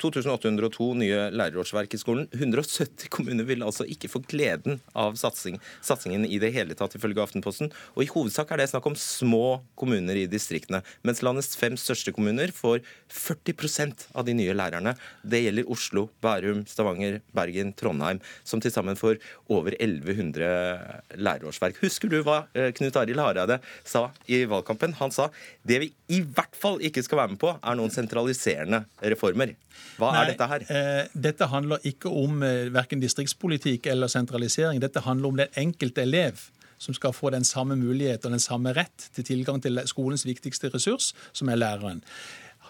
[0.00, 2.28] 2802 eh, nye lærerårsverk i skolen.
[2.34, 7.22] 170 kommuner vil altså ikke få gleden av satsing, satsingen i det hele tatt, ifølge
[7.22, 7.72] Aftenposten.
[7.96, 12.14] Og i hovedsak er det snakk om små kommuner i distriktene, mens landets fem største
[12.16, 12.82] kommuner får
[13.12, 14.94] 40% av de nye lærerne.
[15.22, 19.20] Det gjelder Oslo, Bærum, Stavanger, Bergen, Trondheim, som til sammen får
[19.52, 21.80] over 1100 lærerårsverk.
[21.84, 24.96] Husker du hva eh, Knut Arild Hareide sa i valgkampen.
[24.98, 25.28] Han sa
[25.68, 29.54] det vi i hvert fall ikke skal være med på, er noen sentraliserende reformer.
[29.98, 30.66] Hva Nei, er dette her?
[30.72, 34.82] Eh, dette handler ikke om eh, verken distriktspolitikk eller sentralisering.
[34.82, 36.48] Dette handler om den enkelte elev
[36.78, 40.70] som skal få den samme mulighet og den samme rett til tilgang til skolens viktigste
[40.74, 42.04] ressurs, som er læreren.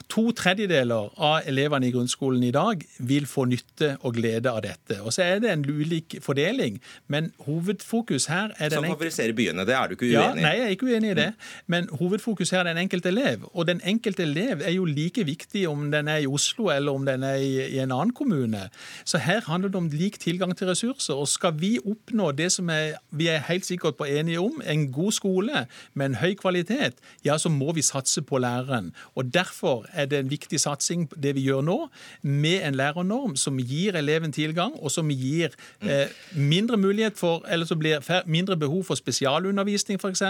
[0.09, 5.01] To tredjedeler av elevene i grunnskolen i dag vil få nytte og glede av dette.
[5.03, 9.66] Og Så er det en ulik fordeling, men hovedfokus her er den Som favoriserer byene.
[9.66, 10.22] Det er du ikke uenig i?
[10.22, 11.28] Ja, Nei, jeg er ikke uenig i det.
[11.66, 13.49] Men hovedfokus her er den enkelte elev.
[13.53, 17.07] Og den enkelte elev er jo like viktig om den er i Oslo eller om
[17.07, 18.68] den er i, i en annen kommune.
[19.05, 21.14] Så her handler det om lik tilgang til ressurser.
[21.14, 24.92] Og skal vi oppnå det som er, vi er helt sikkert på enige om, en
[24.92, 26.94] god skole med en høy kvalitet,
[27.24, 28.92] ja, så må vi satse på læreren.
[29.14, 31.78] Og derfor er det en viktig satsing, det vi gjør nå,
[32.22, 37.66] med en lærernorm som gir eleven tilgang, og som gir eh, mindre mulighet for, eller
[37.68, 40.22] som blir mindre behov for spesialundervisning f.eks.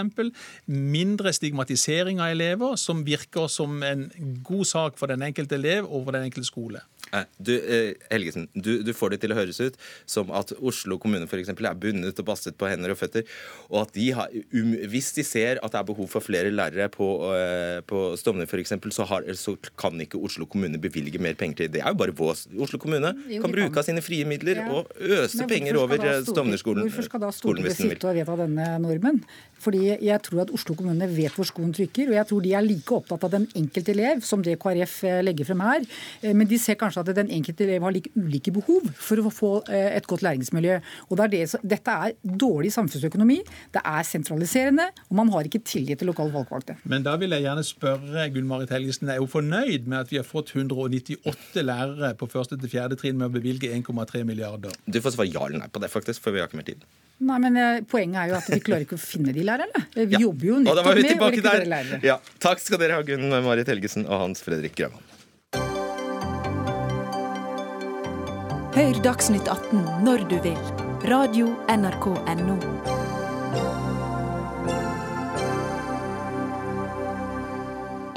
[0.67, 4.07] Mindre stigmatisering av elever, som virker som en
[4.43, 6.83] god sak for den enkelte elev og for den enkelte skole.
[7.39, 9.77] Du, eh, Helgesen, du, du får det til å høres ut
[10.09, 13.25] som at Oslo kommune for eksempel, er bundet og bastet på hender og føtter,
[13.69, 16.89] og at de har, um, hvis de ser at det er behov for flere lærere
[16.93, 21.63] på, uh, på Stovner f.eks., så, har, så kan ikke Oslo kommune bevilge mer penger
[21.63, 21.81] til det.
[21.83, 22.45] er jo bare vås.
[22.59, 24.65] Oslo kommune Jo, kan bruke av sine frie midler Ja.
[24.73, 26.85] og øse penger over eh, Stovner-skolen.
[26.87, 29.21] Hvorfor skal da Stortinget sitte og vedta denne normen?
[29.59, 32.63] Fordi jeg tror at Oslo kommune vet hvor skoen trykker, og jeg tror de er
[32.65, 34.95] like opptatt av den enkelte elev som det KrF
[35.25, 35.87] legger frem her.
[36.31, 39.51] Men de ser kanskje at den enkelte elev har like ulike behov for å få
[39.69, 40.79] eh, et godt læringsmiljø.
[41.09, 43.39] Og det er det, Dette er dårlig samfunnsøkonomi,
[43.75, 46.77] det er sentraliserende, og man har ikke tillit til lokale valgvalgte.
[46.89, 50.27] Men da vil jeg gjerne spørre Gunn-Marit Helgesen, er hun fornøyd med at vi har
[50.27, 54.73] fått 198 lærere på første til fjerde trinn med å bevilge 1,3 milliarder?
[54.85, 56.83] Du får svare ja eller nei på det, faktisk, for vi har ikke mer tid.
[57.19, 59.81] Nei, men eh, Poenget er jo at vi klarer ikke å finne de lærerne.
[59.95, 60.19] Eh, Vi Ja.
[60.23, 61.99] jobber jo Og nettopp med å tilbake rekruttere lærere.
[62.07, 65.03] Ja, takk skal dere ha, Gunn Marit Helgesen og Hans Fredrik Grøvan.
[68.79, 70.59] Hør Dagsnytt 18 når du vil.
[71.11, 72.53] Radio NRK Radio.nrk.no.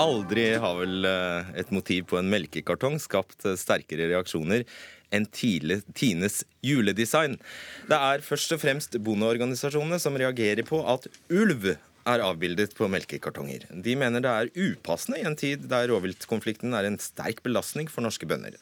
[0.04, 4.62] Aldri har vel eh, et motiv på en melkekartong skapt eh, sterkere reaksjoner
[5.10, 7.40] enn Tines juledesign.
[7.90, 13.66] Det er først og fremst bondeorganisasjonene som reagerer på at ulv er avbildet på melkekartonger.
[13.82, 18.06] De mener det er upassende i en tid der rovviltkonflikten er en sterk belastning for
[18.06, 18.54] norske bønder.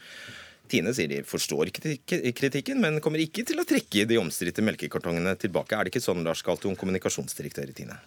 [0.70, 5.74] Tine sier de forstår kritikken, men kommer ikke til å trekke de omstridte melkekartongene tilbake.
[5.76, 7.98] Er det ikke sånn, Lars Galtung, kommunikasjonsdirektør i Tine?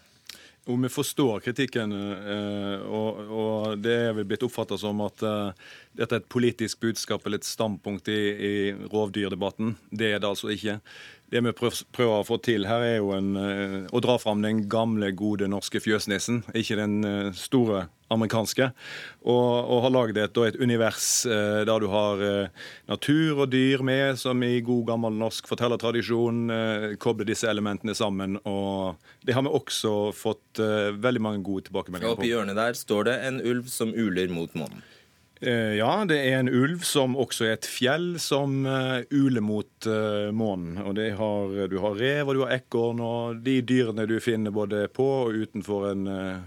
[0.63, 5.65] Jo, vi forstår kritikken, eh, og, det er vel blitt oppfatta som at eh,
[5.99, 9.75] dette er et politisk budskap eller et standpunkt i rovdyrdebatten.
[9.91, 10.77] Det er det altså ikke.
[11.33, 14.67] Det vi prøver å få til her, er jo en, eh, å dra fram den
[14.69, 18.69] gamle, gode norske fjøsnissen, ikke den eh, store amerikanske.
[19.23, 23.83] Og, og har lagd et, et univers eh, der du har eh, natur og dyr
[23.85, 28.37] med, som i god gammel norsk fortellertradisjon eh, kobler disse elementene sammen.
[28.49, 32.19] Og det har vi også fått veldig mange gode tilbakemeldinger på.
[32.19, 34.83] Oppi i hjørnet der står det en ulv som uler mot månen.
[35.43, 39.87] Eh, ja, det er en ulv som også er et fjell som eh, uler mot
[39.89, 40.77] eh, månen.
[40.79, 44.85] Og har, du har rev og du har ekorn og de dyrene du finner både
[44.93, 46.05] på og utenfor en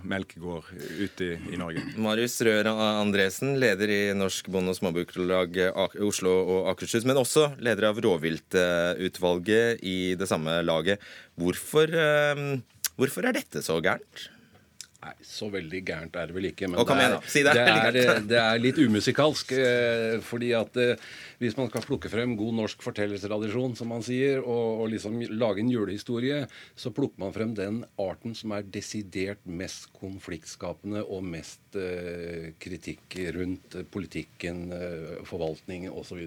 [0.08, 0.70] melkegård
[1.02, 1.82] ute i, i Norge.
[2.00, 5.58] Marius Røer Andresen, leder i Norsk Bonde- og Småbrukarlag
[6.06, 11.04] Oslo og Akershus, men også leder av rovviltutvalget i det samme laget.
[11.36, 11.92] Hvorfor,
[12.96, 14.30] hvorfor er dette så gærent?
[14.96, 16.70] Nei, så veldig gærent er det vel ikke.
[16.72, 17.52] Men det er, si det.
[17.54, 19.52] det, er, det er litt umusikalsk.
[19.52, 21.02] eh, fordi at eh,
[21.42, 25.60] hvis man skal plukke frem god norsk fortellertradisjon, som man sier, og, og liksom lage
[25.62, 26.40] en julehistorie,
[26.80, 33.20] så plukker man frem den arten som er desidert mest konfliktskapende og mest eh, kritikk
[33.36, 36.24] rundt politikken, eh, forvaltningen osv.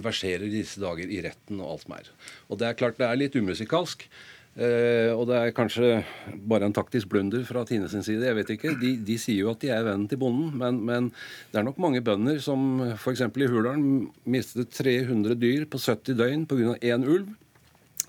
[0.00, 2.14] Verserer disse dager i retten og alt som er.
[2.48, 4.08] Og det er klart det er litt umusikalsk.
[4.52, 6.02] Eh, og det er kanskje
[6.44, 8.26] bare en taktisk blunder fra Tine sin side.
[8.26, 8.74] jeg vet ikke.
[8.80, 11.08] De, de sier jo at de er vennen til bonden, men, men
[11.52, 13.24] det er nok mange bønder som f.eks.
[13.24, 16.76] i Hurdalen mistet 300 dyr på 70 døgn pga.
[16.84, 17.32] én ulv.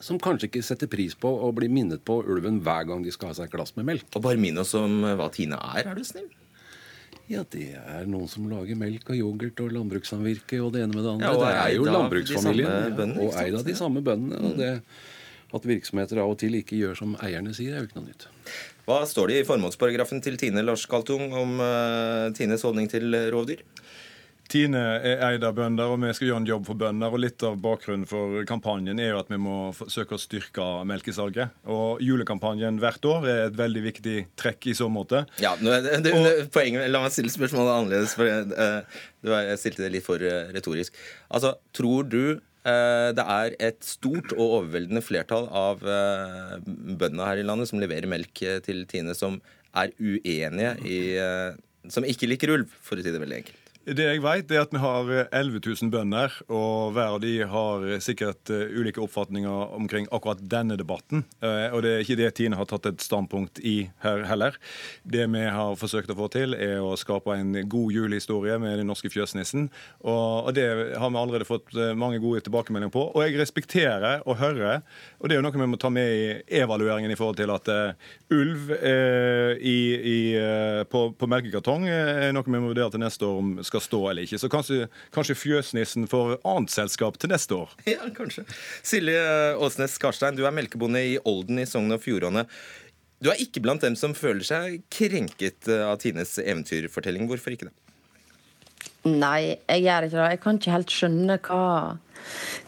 [0.03, 3.31] Som kanskje ikke setter pris på å bli minnet på ulven hver gang de skal
[3.31, 4.09] ha seg et glass med melk.
[4.11, 6.27] Og bare minn oss om hva Tine er, er du snill?
[7.31, 11.05] Ja, det er noen som lager melk og yoghurt og landbrukssamvirke og det ene med
[11.05, 11.29] det andre.
[11.29, 13.15] Ja, og det er jo landbruksfamilien.
[13.15, 14.41] og eid av de samme bøndene.
[14.43, 14.73] Og det,
[15.53, 18.27] at virksomheter av og til ikke gjør som eierne sier, er jo ikke noe nytt.
[18.87, 23.63] Hva står det i formålsparagrafen til Tine Lars Kaltung om eh, Tines holdning til rovdyr?
[24.51, 27.13] Tine er eid av bønder, og vi skal gjøre en jobb for bønder.
[27.15, 31.55] og Litt av bakgrunnen for kampanjen er jo at vi må forsøke å styrke melkesalget.
[31.73, 35.23] Og Julekampanjen hvert år er et veldig viktig trekk i så måte.
[35.41, 38.13] Ja, nå, det, og, poenget, La meg stille spørsmålet annerledes.
[38.19, 40.99] for uh, Jeg stilte det litt for uh, retorisk.
[41.33, 42.23] Altså, Tror du
[42.63, 48.39] det er et stort og overveldende flertall av bøndene her i landet som leverer melk
[48.63, 49.41] til Tine, som
[49.75, 50.99] er uenige i
[51.91, 53.62] Som ikke liker ulv, for å si det veldig enkelt?
[53.83, 57.81] Det jeg vet, er at vi har 11 000 bønder, og hver av de har
[58.03, 61.25] sikkert eh, ulike oppfatninger omkring akkurat denne debatten.
[61.43, 64.55] Eh, og det er ikke det Tine har tatt et standpunkt i her heller.
[65.03, 68.87] Det vi har forsøkt å få til, er å skape en god julehistorie med den
[68.87, 69.67] norske fjøsnissen.
[69.99, 70.63] Og det
[70.95, 73.09] har vi allerede fått eh, mange gode tilbakemeldinger på.
[73.11, 74.87] Og jeg respekterer og hører,
[75.19, 77.67] og det er jo noe vi må ta med i evalueringen i forhold til at
[78.31, 79.77] ulv i,
[80.13, 80.17] i,
[80.89, 84.01] på, på melkekartong er noe vi må vurdere til neste år om skal skal stå
[84.11, 84.39] eller ikke.
[84.41, 87.73] Så kanskje, kanskje Fjøsnissen får annet selskap til neste år.
[87.93, 88.45] Ja, kanskje.
[88.85, 89.21] Silje
[89.61, 92.45] Åsnes Karstein, du er melkebonde i Olden i Sogn og Fjordane.
[93.23, 97.29] Du er ikke blant dem som føler seg krenket av Tines eventyrfortelling.
[97.29, 97.75] Hvorfor ikke det?
[99.07, 100.29] Nei, jeg gjør ikke det.
[100.33, 101.63] Jeg kan ikke helt skjønne hva,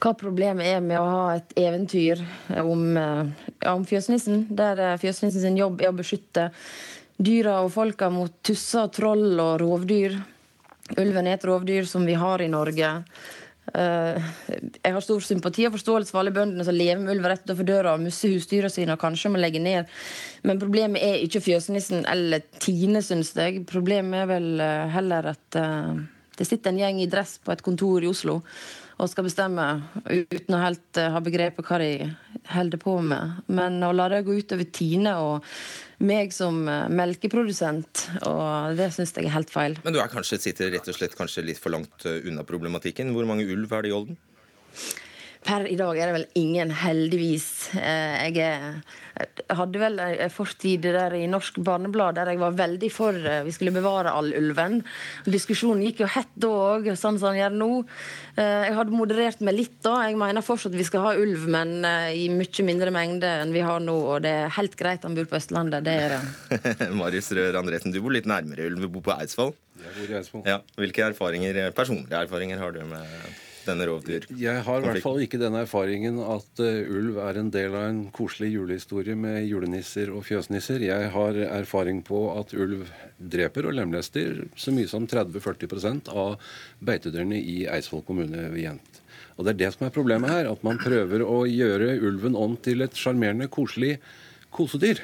[0.04, 2.24] hva problemet er med å ha et eventyr
[2.62, 2.86] om,
[3.72, 6.50] om fjøsnissen, der fjøsnissen sin jobb er å beskytte
[7.16, 10.18] dyra og folka mot tusser, troll og rovdyr.
[10.94, 12.92] Ulven er et rovdyr som vi har i Norge.
[13.74, 14.26] Eh,
[14.84, 17.66] jeg har stor sympati og forståelse for alle bøndene som lever med ulv rett utenfor
[17.66, 19.90] døra og musser husdyra sine og kanskje må legge ned.
[20.46, 23.64] Men problemet er ikke fjøsnissen eller Tine, syns jeg.
[23.70, 25.96] Problemet er vel eh, heller at eh,
[26.38, 28.42] det sitter en gjeng i dress på et kontor i Oslo
[28.96, 29.64] og skal bestemme
[30.08, 31.90] uten å helt ha begrepet hva de
[32.52, 33.42] holder på med.
[33.48, 35.48] Men å la det gå utover Tine og
[36.06, 39.78] meg som eh, melkeprodusent, og det syns jeg er helt feil.
[39.86, 43.14] Men du er kanskje, sitter rett og slett kanskje litt for langt eh, unna problematikken.
[43.16, 44.20] Hvor mange ulv er det i Olden?
[45.46, 47.48] Per i dag er det vel ingen, heldigvis.
[47.78, 48.62] Eh, jeg,
[49.54, 53.54] hadde vel en fortid der i Norsk Barneblad der jeg var veldig for eh, vi
[53.54, 54.80] skulle bevare all ulven.
[55.30, 57.70] Diskusjonen gikk jo hett da òg, sånn som den gjør nå.
[58.42, 60.00] Eh, jeg hadde moderert meg litt da.
[60.10, 63.86] Jeg mener fortsatt vi skal ha ulv, men i mye mindre mengde enn vi har
[63.86, 64.00] nå.
[64.16, 66.92] Og det er helt greit han bor på Østlandet, det er det.
[67.04, 69.54] Marius Røer Andresen, du bor litt nærmere ulv, du bor på Eidsvoll.
[69.86, 70.48] Jeg bor i Eidsvoll.
[70.50, 70.62] Ja.
[70.82, 74.28] Hvilke erfaringer, personlige erfaringer har du med denne rovdyr?
[74.40, 77.88] Jeg har i hvert fall ikke den erfaringen at uh, ulv er en del av
[77.90, 80.86] en koselig julehistorie med julenisser og fjøsnisser.
[80.88, 82.86] Jeg har erfaring på at ulv
[83.18, 86.38] dreper og lemlester så mye som 30-40% av
[86.86, 89.02] beitedyrene i Eidsvoll kommune ved Jent.
[89.36, 92.56] Og Det er det som er problemet her, at man prøver å gjøre ulven om
[92.56, 93.98] til et sjarmerende, koselig
[94.56, 95.02] kosedyr.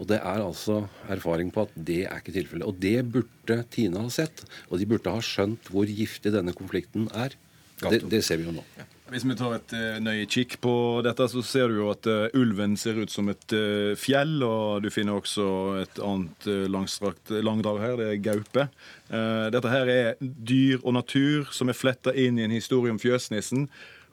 [0.00, 2.64] Og det er altså erfaring på at det er ikke tilfellet.
[2.64, 4.46] Og det burde Tina ha sett.
[4.70, 7.36] Og de burde ha skjønt hvor giftig denne konflikten er.
[7.80, 8.64] Det, det, ser vi jo nå.
[8.78, 8.86] Ja.
[9.10, 10.72] Hvis vi tar et uh, nøye kikk på
[11.02, 14.36] dette, så ser du jo at uh, ulven ser ut som et uh, fjell.
[14.46, 15.46] Og du finner også
[15.80, 18.68] et annet langstrakt langdrag her, det er gaupe.
[19.10, 23.66] dette her er dyr og natur som er fletta inn i en historie om fjøsnissen.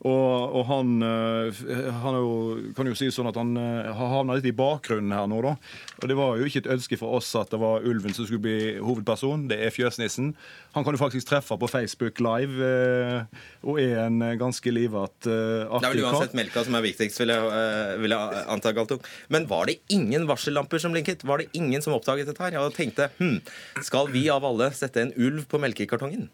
[0.06, 1.62] Og, og han, eh,
[2.04, 2.34] han jo,
[2.78, 5.56] kan jo si sånn at han eh, har havna litt i bakgrunnen her nå, da.
[5.98, 8.44] Og det var jo ikke et ønske for oss at det var ulven som skulle
[8.46, 9.48] bli hovedperson.
[9.50, 10.36] Det er fjøsnissen.
[10.78, 15.82] Han kan du faktisk treffe på Facebook Live, eh, og er en ganske livat kar.
[15.82, 19.02] Det er vel uansett melka som er viktigst, vil jeg, vil jeg anta, Galtung.
[19.34, 21.26] Men var det ingen varsellamper som blinket?
[21.26, 22.54] Var det ingen som oppdaget dette her?
[22.54, 23.40] Jeg tenkte hm,
[23.88, 26.28] skal vi av alle sette en ulv på melkekartongen?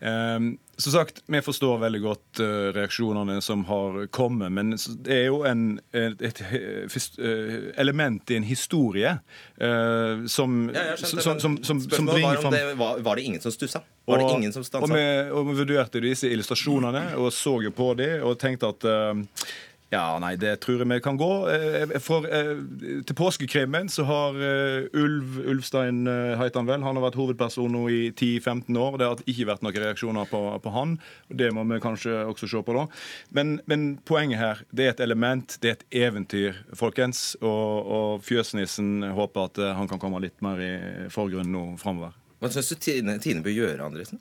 [0.00, 5.24] Um, som sagt, Vi forstår veldig godt uh, reaksjonene som har kommet, men det er
[5.26, 6.42] jo en, et, et,
[7.18, 9.16] uh, element i en historie
[9.58, 13.82] uh, som, ja, som, som, som, som bringer fram var, var, det ingen som stussa?
[14.06, 14.86] Var det ingen som stansa?
[14.86, 18.86] Og vi, og vi vurderte disse illustrasjonene og så jo på dem og tenkte at
[19.88, 21.30] ja, nei, det tror jeg vi kan gå.
[21.48, 22.50] Eh, for eh,
[23.08, 26.02] Til påskekrimmen så har eh, Ulv Ulfstein
[26.36, 28.98] heter han vel, han har vært hovedperson nå i 10-15 år.
[29.00, 30.98] Det har ikke vært noen reaksjoner på, på, han.
[31.32, 32.84] Det må vi kanskje også se på, da.
[33.32, 37.32] Men, men, poenget her, det er et element, det er et eventyr, folkens.
[37.40, 40.72] Og, og fjøsnissen håper at han kan komme litt mer i
[41.12, 42.12] forgrunnen nå framover.
[42.38, 44.20] Hva syns du Tine, Tine bør gjøre, Andresen?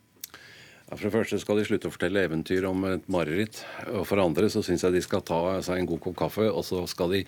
[0.87, 3.59] Ja, for det første skal de slutte å fortelle eventyr om et mareritt.
[3.91, 6.45] Og for det andre så syns jeg de skal ta seg en god kopp kaffe,
[6.47, 7.23] og så skal de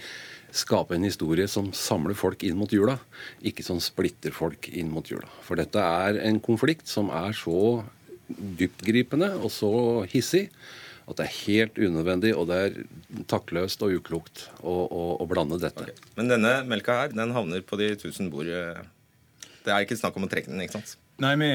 [0.56, 2.96] skape en historie som samler folk inn mot jula,
[3.44, 5.28] ikke som splitter folk inn mot jula.
[5.44, 7.84] For dette er en konflikt som er så
[8.30, 9.72] dyptgripende og så
[10.08, 10.48] hissig
[11.10, 12.80] at det er helt unødvendig og det er
[13.28, 15.90] taktløst og uklokt å, å, å blande dette.
[15.90, 16.10] Okay.
[16.16, 18.48] Men denne melka her, den havner på de tusen bord.
[18.48, 20.96] Det er ikke snakk om å trekke den, ikke sant?
[21.20, 21.50] Nei, Vi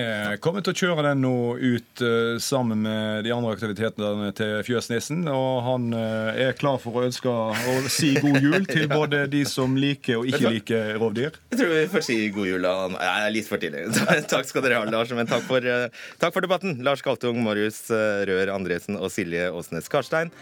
[0.45, 5.23] kommer til å kjøre den nå ut uh, sammen med de andre aktivitetene til Fjøsnissen.
[5.33, 9.41] Og han uh, er klar for å ønske å si god jul til både de
[9.49, 11.39] som liker og ikke liker rovdyr.
[11.55, 12.69] Jeg tror vi får si god jul.
[12.69, 13.87] Ja, litt for tidlig.
[14.33, 15.15] takk skal dere ha, Lars.
[15.17, 15.89] Men takk for, uh,
[16.21, 16.77] takk for debatten.
[16.85, 20.35] Lars Galtung, Marius Rør Andresen og Silje Åsnes Karstein.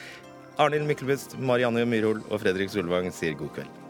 [0.59, 3.82] Arnhild Myklebust, Marianne Myrhol og Fredrik Solvang sier god kveld.